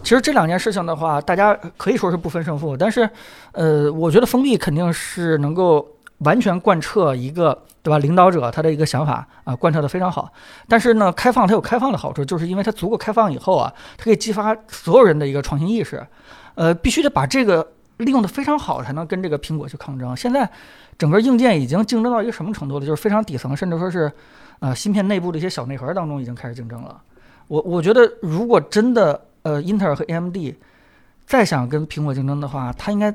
[0.02, 3.08] 其实这两件事情的话，大家可以说是不分胜负，但是
[3.52, 5.86] 呃，我觉得封闭肯定是能够
[6.18, 10.32] 完全贯彻一个对吧领导者他的一个想法啊，贯彻的非常好。
[10.66, 16.06] 但是呢，开放它有开放的好处，就是因为它足够开放以后啊，它可以激发所有人的一个创新意识。
[16.54, 20.16] 呃，必须得把这个利用的非常好，才能跟这个苹果去抗争。
[20.16, 20.48] 现在
[21.00, 22.84] 整个硬件已经竞争到一个什么程度了？
[22.84, 24.12] 就是非常底层，甚至说是
[24.58, 27.02] 呃芯片内部的一些小内核当中已经开始竞争了。
[27.48, 30.36] 我我觉得，如果真的呃英特尔和 AMD
[31.24, 33.10] 再想跟苹果竞争的话，它应该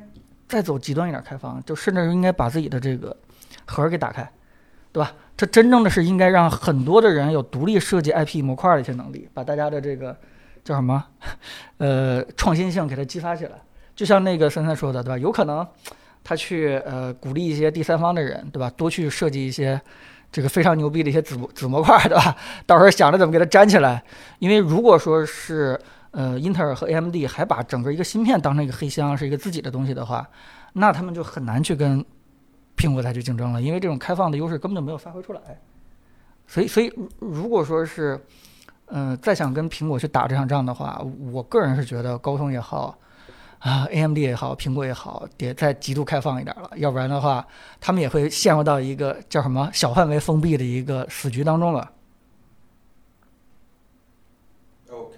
[0.48, 3.16] 再走极端一点开放，就甚至应该把自己的这个
[3.68, 4.28] 核给打开，
[4.92, 5.14] 对吧？
[5.38, 10.18] 它真正的是应该让很多的人有独立设计 IP 模块的一些能力，把大家的这个
[10.64, 11.06] 叫什么
[11.78, 13.52] 呃创新性给它激发起来。
[13.96, 15.18] 就像那个森森说的，对吧？
[15.20, 15.66] 有可能
[16.26, 18.70] 他去呃鼓励一些第三方的人，对吧？
[18.76, 19.80] 多去设计一些
[20.32, 22.36] 这个非常牛逼的一些子子模块，对吧？
[22.66, 24.04] 到时候想着怎么给它粘起来。
[24.40, 25.80] 因为如果说是
[26.12, 30.28] 呃，英特尔和 AMD 还把整个一个芯片当成一个黑箱，是一个自己的东西的话，
[30.74, 32.04] 那他们就很难去跟
[32.78, 35.42] 苹果再去竞争了，因为这种开放的优势根本就没有发挥出来。
[36.48, 38.18] 所以，所以如果说是，
[38.86, 42.98] 呃，再想跟苹果去打这场仗的话，我个人是觉得高通也好，
[43.60, 47.48] 啊，AMD 也好，苹果也好，得再极度开放一点了，要不然的话，
[47.82, 51.92] 他们也会陷入到一个叫什么小范围封闭的一个死局当中了。
[54.90, 55.16] OK，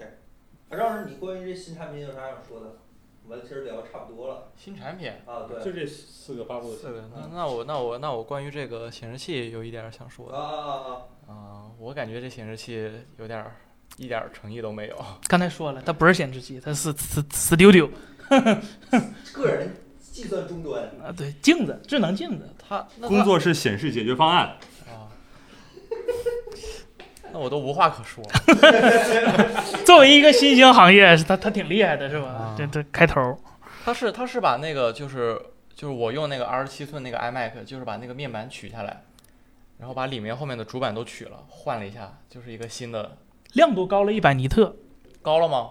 [0.71, 2.77] 赵老师，你关于这新产品有啥想说的？
[3.29, 4.53] 我们其实聊的差不多了。
[4.55, 11.33] 新产品啊，对，就这四个发布的四个，那那我那我那我关于这个显示器有一点儿想说的啊啊啊。
[11.33, 13.57] 啊、我感觉这显示器有点儿
[13.97, 14.95] 一点儿诚意都没有。
[15.27, 17.89] 刚才说了，它不是显示器，它是 Studio
[19.33, 20.83] 个人计算终端。
[21.03, 22.49] 啊，对，镜子，智能镜子。
[22.69, 24.57] 它工作是显示解决方案，
[24.87, 25.07] 啊，
[27.31, 28.29] 那我都无话可说了。
[29.85, 32.55] 作为一个新兴行业，它它挺厉害的，是吧啊？
[32.57, 33.39] 这这开头，
[33.85, 35.41] 它是它是把那个就是
[35.73, 39.03] 就是我用那个二十七寸那个 iMac，就是把那个面板取下来，
[39.77, 43.17] 然后把里面后面的主板都取了，换了一下，就是一个新的
[43.53, 44.75] 亮度高了一百尼特，
[45.21, 45.69] 高了吗？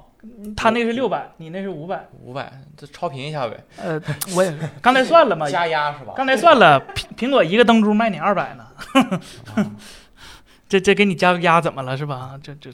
[0.57, 2.07] 它那是六百，你那是五百。
[2.23, 4.01] 五百，这超频一下呗，呃，
[4.37, 6.13] 我也是刚才算了嘛， 加压是吧？
[6.17, 8.65] 刚才算了，苹苹果一个灯珠卖你二百呢，
[9.55, 9.73] 啊
[10.69, 12.39] 这这给你加个压怎么了是吧？
[12.43, 12.71] 这这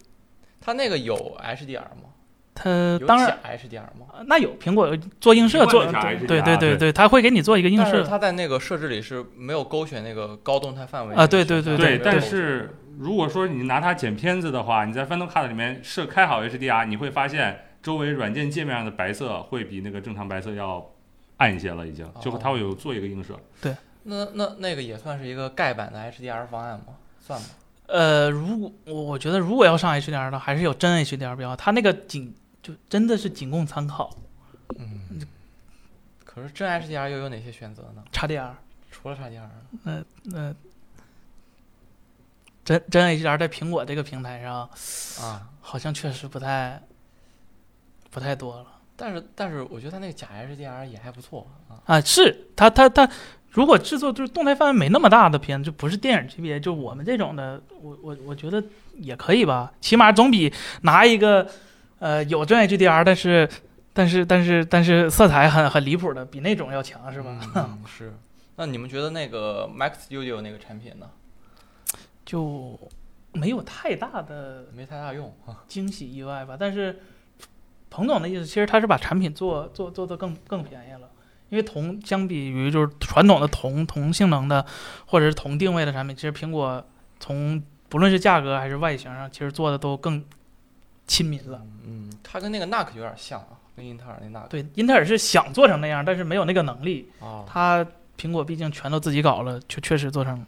[0.61, 2.09] 它那个有 HDR 吗？
[2.55, 4.07] 它有当然假 HDR 吗？
[4.13, 8.05] 呃那有苹果做映射做对对对对对，它会给你做一个映但是射。
[8.05, 20.90] 它在那个设置里是没有勾选那个高动态范围啊对这个选项对对，但是如果说你拿它剪片子的话，你在 Final Cut 里面设开好 HDR，你会发现周围软件界面上的白色会比那个正常白色要
[21.38, 23.38] 暗一些了，已经，就它会有做一个映射。
[23.61, 26.86] 对那那那个也算是一个盖板的 HDR 方案吗？
[27.20, 27.47] 算吗？
[27.86, 34.11] 呃，如果我我觉得如果要上 HDR 的，还是有真 HDR 标，它那个仅就真的是仅供参考。
[34.78, 35.20] 嗯。
[36.24, 38.53] 可是真 HDR 又有哪些选择呢？XDR，
[38.90, 40.03] 除了 HDR，
[40.34, 40.55] 呃，
[42.65, 44.69] 真真 HDR 在苹果这个平台上，
[45.21, 46.81] 啊，好像确实不太
[48.11, 51.81] 不太多了但是但是我觉得它那个假 HDR 也还不错啊。
[51.87, 52.01] 啊。
[52.01, 53.09] 是它它它，
[53.51, 58.63] 如果制作就是动态范围没那么大的片，就不是电影级别，就我们这种的，我我我觉得
[58.95, 60.53] 也可以吧，起码总比
[60.83, 61.49] 拿一个
[61.99, 63.49] 呃有真 HDR，但是
[63.93, 67.41] 但是但是但是色彩很很离谱的，比那种要强是吧？
[67.57, 68.15] 嗯，是。
[68.57, 71.09] 那你们觉得那个 Max Studio 那个产品呢？
[72.25, 72.79] 就
[73.33, 75.64] 没有太大的没太大用啊。
[75.68, 76.57] 惊喜意外吧。
[76.59, 77.01] 但是
[77.91, 81.11] 彭总的意思，其实他是把产品做做做的更更便宜了，
[81.51, 84.64] 因为同相比于就是传统的同同性能的
[85.07, 86.85] 或者是同定位的产品，其实苹果
[87.20, 90.25] 从不论是价格还是外形上，其实做的都更
[91.07, 91.61] 亲民了。
[91.85, 94.49] 嗯，它跟那个 NUC 有点像啊，跟英特尔那 NUC。
[94.49, 97.11] 对，英特尔是想做成那样，但是没有那个能力。
[97.20, 97.87] 啊，它
[98.18, 100.47] 苹果毕竟全都自己搞了，确确实做成。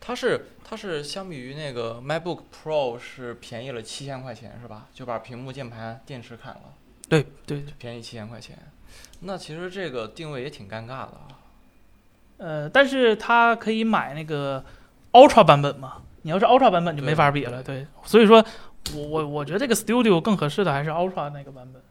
[0.00, 4.86] 它是它是相比于那个 MacBook Pro 是便宜了七千块钱是吧？
[4.94, 6.74] 就把屏幕、键盘、电池砍了，
[7.08, 8.56] 对对，便宜七千块钱。
[9.20, 11.28] 那其实这个定位也挺尴尬的啊。
[12.38, 14.64] 呃，但是它可以买那个
[15.12, 16.02] Ultra 版本嘛？
[16.22, 17.86] 你要是 Ultra 版本就没法比了，对。
[18.04, 18.44] 所以说
[18.94, 21.82] 我我我觉得这个 Studio 更合适的还是 Ultra 那个版本。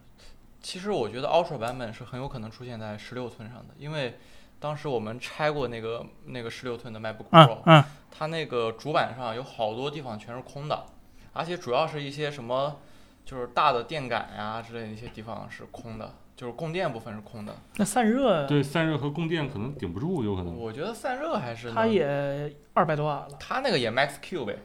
[0.62, 4.18] 其实我觉得 Ultra 版本是很有可能出现在十六寸上的，因为
[4.66, 10.86] 当时我们拆过那个那个十六寸的 MacBook 嗯 Pro，、嗯，它那个主板上有好多地方全是空的，
[11.34, 12.78] 而且主要是一些什么
[13.24, 17.56] 就是大的电感呀之类的一些地方是空的，就是供电部分是空的。
[17.76, 20.58] 那散热对，散热和供电可能顶不住，有可能。
[20.58, 24.58] 我觉得散热还是它也二百多瓦了它那个也 Max Q 呗，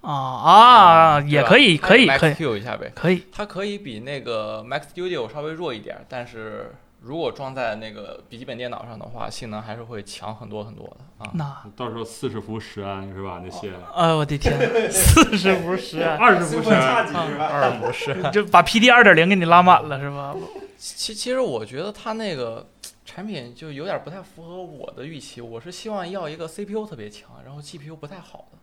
[0.00, 2.90] 啊啊，也可以可以可 Max 以 Q 一下呗。
[2.92, 3.22] 可以。
[3.30, 6.74] 它可以比那个 Max Studio 稍微弱一点儿，但是
[7.04, 11.30] 如果装在那个笔记本电脑上的话，性能还是会强很多很多的啊。
[11.34, 13.42] 那到时候四十伏十安是吧？
[13.44, 17.46] 那些哎我的天，四十伏十安，二十伏十安，几是吧？
[17.46, 20.34] 二不是，就把 PD 二点零给你拉满了是吧？
[20.78, 22.66] 其其实我觉得它那个
[23.04, 28.58] 产品就有点不太符合我的预期，我是希望要一个 CPU 特别强，然后 GPU 不太好的。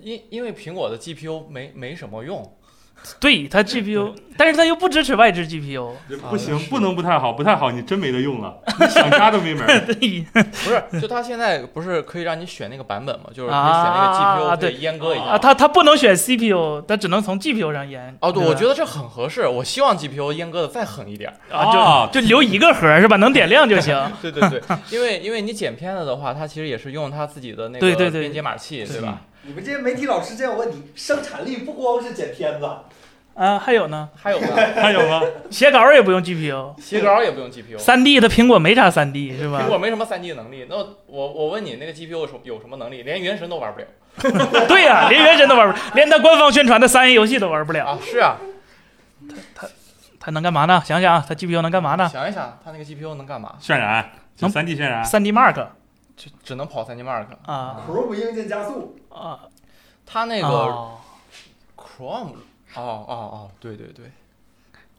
[0.00, 2.56] 因因为苹果的 GPU 没没什么用，
[3.18, 5.90] 对，它 GPU，但是它又不支持外置 GPU。
[6.30, 9.92] 不行，不能不太好，不太好，你真没得用了，你想加都没门不
[10.70, 13.26] 是， 就它现在不是可以让你选那个版本吗？
[13.34, 15.24] 就是可以选啊那个 GPU 可对阉割一下。
[15.24, 18.00] 啊，它它不能选 CPU，它只能从 GPU 上阉。
[18.20, 19.46] 哦，对，我觉得这很合适。
[19.46, 21.54] 我希望 GPU 阉割的再狠一点儿。
[21.54, 23.16] 啊，就就留一个核是吧？
[23.16, 23.94] 能点亮就行。
[24.22, 29.22] 对对对，因为因为你剪片子的话，它其实也是用它自己的那个对对对编解码器，对吧？
[29.42, 32.68] 你们这些媒体老师真有问题，生产力不光是剪片子，
[33.34, 35.22] 啊，还有呢，还有呢，还有吗？
[35.50, 37.78] 写稿也不用 GPU，写稿也不用 GPU。
[37.78, 39.68] 三 D 的苹果没啥三 D 是吧苹？
[39.68, 43.02] 果没什么三 D 能力，那我我问你，那个 GPU 有什有什么能力？
[43.02, 43.86] 连原神都玩不了
[44.68, 47.98] 对呀、连原神都玩不了，连它官方宣传的三 A 游戏都玩不了，啊！
[48.04, 48.36] 是啊，
[50.18, 50.82] 它能干嘛呢？
[50.84, 52.08] 想想啊它 GPU 能干嘛呢？
[52.12, 53.54] 想一想，它那个 GPU 能干嘛？
[53.62, 55.04] 渲染，就能三 D 渲染。
[55.04, 55.54] 三 D Mark
[56.16, 57.24] 就只能跑三 D Mark。
[57.46, 59.40] 啊 Chrome 硬件加速，啊，
[60.04, 60.98] 它那个哦
[61.76, 62.32] Chrome，
[62.74, 64.06] 哦哦哦，对对对，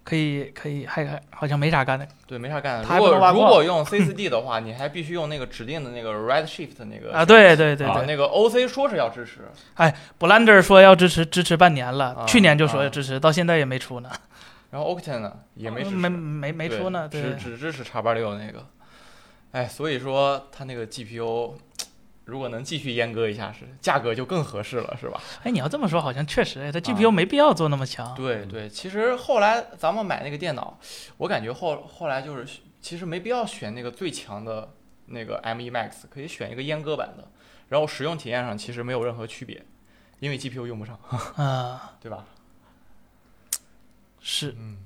[0.03, 2.07] 可以可以还还好像没啥干的。
[2.27, 2.83] 对，没啥干的。
[2.83, 3.41] 如果不能挖矿。
[3.41, 9.41] 如果用 C4D 的话， 你还必须用那个指定的那个 Redshift 那个啊，对对对啊，对，那个 OC 说是要支持
[10.19, 14.09] ，Blender 说要支持支持半年了，啊去年就说啊要支持，到现在也没出呢，
[14.71, 18.65] 然后 Octane 呢也没支持，没没没对出呢，只对，只支持叉八六那个。
[19.51, 21.53] 哎，所以说它那个 GPU
[22.31, 25.21] 如果能继续阉割一下，是价格就更合适了，是吧？
[25.43, 30.79] 哎，你要这么说，好像确实，哎，它啊 GPU 没必要做那么强，对对，其实后来咱们买那个电脑，
[31.17, 34.73] 我感觉后后来就是其实没必要选那个最强的
[35.07, 37.27] 那个 M1 Max，可以选一个阉割版的，
[37.67, 39.63] 然后使用体验上其实没有任何区别，
[40.19, 40.97] 因为 GPU 用不上，
[41.35, 42.25] 啊， 对吧？
[44.21, 44.77] 是，嗯。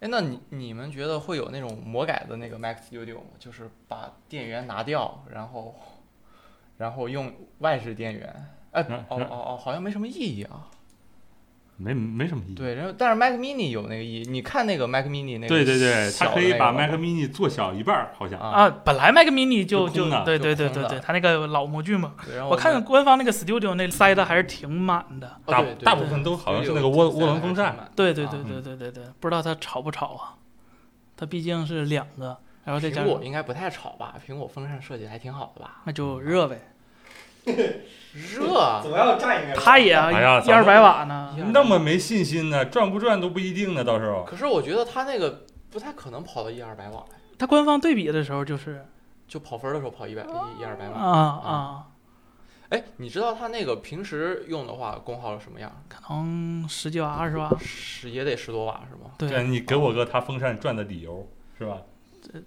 [0.00, 3.30] 哎，那你你们觉得会有那种魔改的那个 Max Studio 吗？
[3.40, 5.74] 就是把电源拿掉，然后
[6.78, 8.46] 然后用外置电源？
[8.72, 10.66] 哎，嗯哦哦哦，好像没什么意义啊。
[11.80, 12.54] 没没什么意义。
[12.56, 18.36] 对，然后但是 Mac Mini 有那个意义，你看那个 Mac Mini 那个对对对，它可以把 Mac mini 做小一半儿，好像。
[18.40, 22.14] 啊，啊，本来 Mac Mini 就就就对对对对对，它那个老模具嘛，
[22.50, 27.88] 我看官方那个 Studio 那塞的还是挺满的，大大部分都好像是那个涡涡轮风扇。
[27.94, 30.34] 对对对对对对对，不知道它吵不吵啊？
[31.16, 32.36] 它毕竟是两个，
[32.68, 34.16] 然后再加苹果应该不太吵吧？
[34.26, 35.80] 苹果风扇设计得还挺好的吧？
[35.84, 36.60] 那就热呗，
[38.12, 39.58] 热啊， 总要占一个。
[39.58, 44.22] 它也哎呀一二百瓦呢，那么没信心呢，转不转都不一定呢，到时候。
[44.24, 47.02] 可是我觉得它那个不太可能跑到一二百瓦，
[47.38, 48.84] 它官方对比的时候就是
[49.26, 51.00] 就跑分的时候跑一百一一二百瓦。
[51.00, 51.10] 啊
[51.42, 51.86] 啊，
[52.68, 55.72] 哎，你知道它那个平时用的话功耗是什么样？
[55.88, 59.12] 可能十几瓦二十瓦，十也得十多瓦是吗？
[59.16, 61.78] 对，对，你给我个它风扇转的理由，是吧？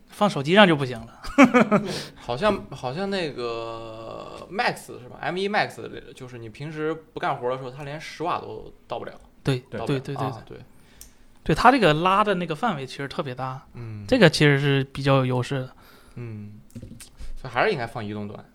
[0.07, 1.21] 放手机上就不行了。
[2.19, 9.13] 好像好像那个 Max 是吧？M1 Max 就是你平时不干活的时候，它连十瓦都到不了。
[9.43, 10.57] 对对对对对啊对，
[11.43, 15.71] 对，它这个拉的那个范围其实特别大，嗯，这个其实是比较有优势的。
[16.15, 16.59] 嗯，
[17.35, 18.45] 所以还是应该放移动端，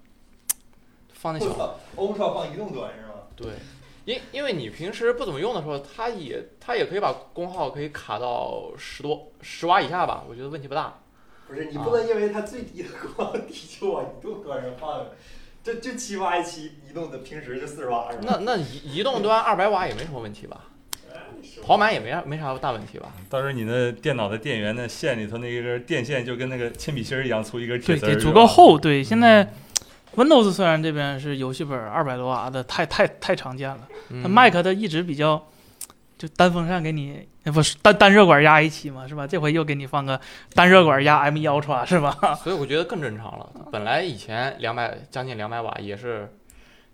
[1.13, 3.15] 放那小欧超放移动端是吗？
[3.35, 3.55] 对，
[4.05, 10.97] 因因为你平时不怎么用的时候，它也它也可以把功耗可以卡到十多十瓦以下吧，我觉得问题不大。
[11.49, 15.07] 不是，你不能因为它最低的功耗低就往移动端上放，
[15.63, 18.39] 这 这七八一七移动的平时就四十瓦是吧？
[18.45, 20.65] 那那移移动端二百瓦也没什么问题吧？
[21.63, 23.13] 跑满也没啥没啥大问题吧？
[23.31, 28.79] 到时候你那电脑的电源的线里头那一根电线就跟那个铅笔芯儿一样粗一根铁对，得足够厚。
[28.79, 29.53] 对，现在
[30.17, 33.89] Windows 虽然这边是游戏本二百多瓦的，太太太常见了。
[34.09, 35.47] 它嗯 Mac 它一直比较
[36.19, 39.27] 就单风扇给你，呃不是单单热管压一起嘛，是吧？
[39.27, 40.19] 这回又给你放个
[40.55, 42.17] 单热管压 M 1 Ultra 是吧？
[42.43, 43.51] 所以我觉得更正常了。
[43.71, 46.33] 本来以前两百将近两百瓦也是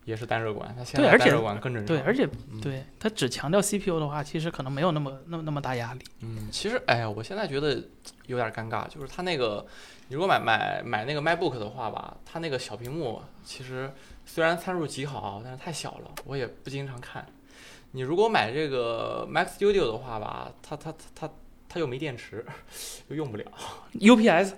[0.04, 1.96] 也是单热管，它现在单热管更正常。
[1.96, 6.00] 对，而且嗯对它只强调 CPU 的话，其实可能没有那么那么那么大压力。
[6.20, 7.80] 嗯，其实哎呀，我现在觉得
[8.26, 9.64] 有点尴尬，就是它那个，
[10.08, 13.92] 你如果买买买那个 MacBook 的话吧，它那个小屏幕其实
[14.26, 17.24] 虽然参数极好，但是太小了，我也不经常看。
[17.92, 21.30] 你如果买这个 Mac Studio 的话吧，它它它它
[21.68, 22.44] 它又没电池，
[23.08, 23.44] 又用不了。
[24.00, 24.52] UPS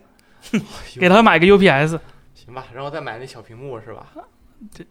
[0.99, 1.99] 给他买个 UPS，
[2.35, 4.07] 行吧，然后再买那小屏幕是吧？
[4.73, 4.85] 这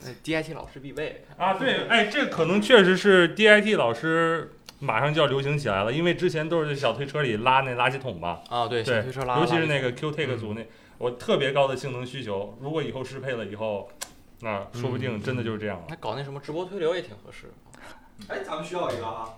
[0.00, 1.24] 那 DIT 老师必备。
[1.36, 10.64] 啊，对，哎，这可能确实是 DIT 老师马上就要流行起来了，因为之前都是在小推车里拉那垃圾桶吧，啊，对，小推车拉，尤其是那个 Q Take 嗯组那，
[10.98, 13.90] 我特别高的性能需求，如果以后适配了以后，
[14.40, 15.84] 那说不定真的就是这样了。
[15.88, 17.52] 那搞那什么直播推流也挺合适。
[18.28, 19.28] 哎，咱们需要一个啊。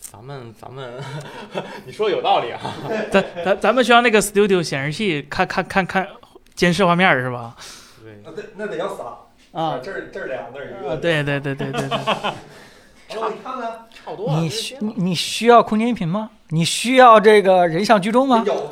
[0.00, 1.02] 咱们咱们，
[1.84, 2.60] 你说有道理啊。
[3.10, 6.06] 咱咱咱们需要那个 Studio 显示器看看看看
[6.54, 7.56] 监视画面是吧？
[8.02, 9.04] 对，那得那得要仨
[9.52, 10.96] 啊这儿这儿俩，那儿一啊，个。
[10.96, 11.98] 对对对对对对，
[13.18, 13.62] 哦， 你看看，
[13.92, 14.38] 差不多啊。
[14.40, 16.30] 你需你你需要空间音频吗？
[16.50, 18.44] 你需要这个人像居中吗？
[18.46, 18.70] 有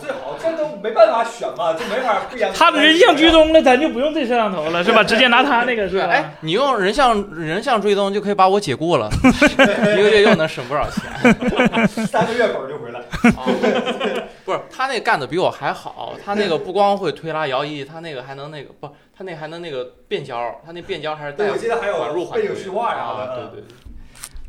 [0.85, 2.53] 没办法选嘛，就没法不严。
[2.53, 5.01] 他的人像追踪了，咱就不用这摄像头了是吧？
[5.09, 6.05] 直接拿他那个是吧？
[6.12, 9.09] 哎，你用人像人像追踪就可以把我解雇了，
[9.99, 11.89] 一个月又能省不少钱。
[12.07, 13.01] 三个月本就回来。
[14.45, 23.24] 不是，他那干的比我还好，他那个不光会推拉摇移，他那个还能那个不，他那还能那个变焦，他那变焦还是带对，我记得还缓入缓出有背景虚化啥的。
[23.24, 23.64] 啊对对对，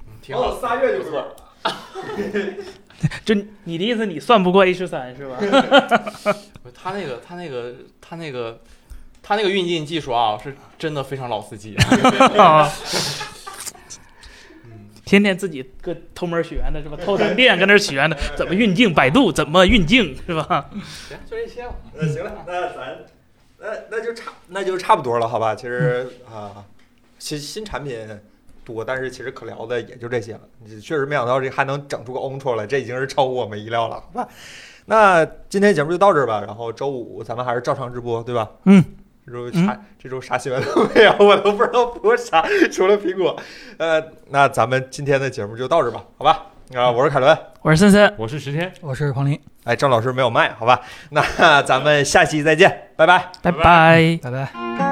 [0.05, 0.59] 嗯挺哦，好。
[0.59, 1.27] 仨月就回本儿。
[3.25, 3.35] 就
[3.65, 5.37] 你的意思，你算不过 A 十三是吧？
[6.63, 8.61] 不他那个他那个他那个
[9.21, 11.75] 他那个运镜技术啊，是真的非常老司机。
[12.37, 12.71] 啊，
[14.63, 16.97] 嗯，天天自己搁偷摸学的是吧？
[17.03, 18.93] 偷咱店搁那学的，怎么运镜？
[18.93, 20.69] 百度怎么运镜是吧？
[21.09, 21.75] 行，就这些吧。
[21.93, 22.97] 那行了，那咱
[23.59, 25.53] 那那就差那就差不多了，好吧？
[25.53, 26.63] 其实啊，
[27.19, 28.07] 新新产品
[28.65, 30.41] 多，但是其实可聊的也就这些了。
[30.81, 34.27] 确实没想到这还能整出个 Ultra 来，这已经是超乎我们意料了，好吧？
[34.87, 38.49] 那今天节目就到这儿吧，然后周五咱们还是照常直播，对吧？
[38.65, 38.83] 嗯。
[39.27, 39.81] 这周啥？
[39.97, 43.35] 这周啥新闻都没有，我都不知道播啥，除了苹果。
[43.77, 43.99] 呃，
[44.29, 46.45] 那咱们今天的节目就到这儿吧，好吧？
[46.75, 50.79] 啊，我是凯伦，我是森森，我是石天，我是黄林，哎，郑老师没有麦，好吧？
[51.09, 54.19] 那咱们下期再见，拜拜，拜拜拜拜。
[54.21, 54.84] 拜拜。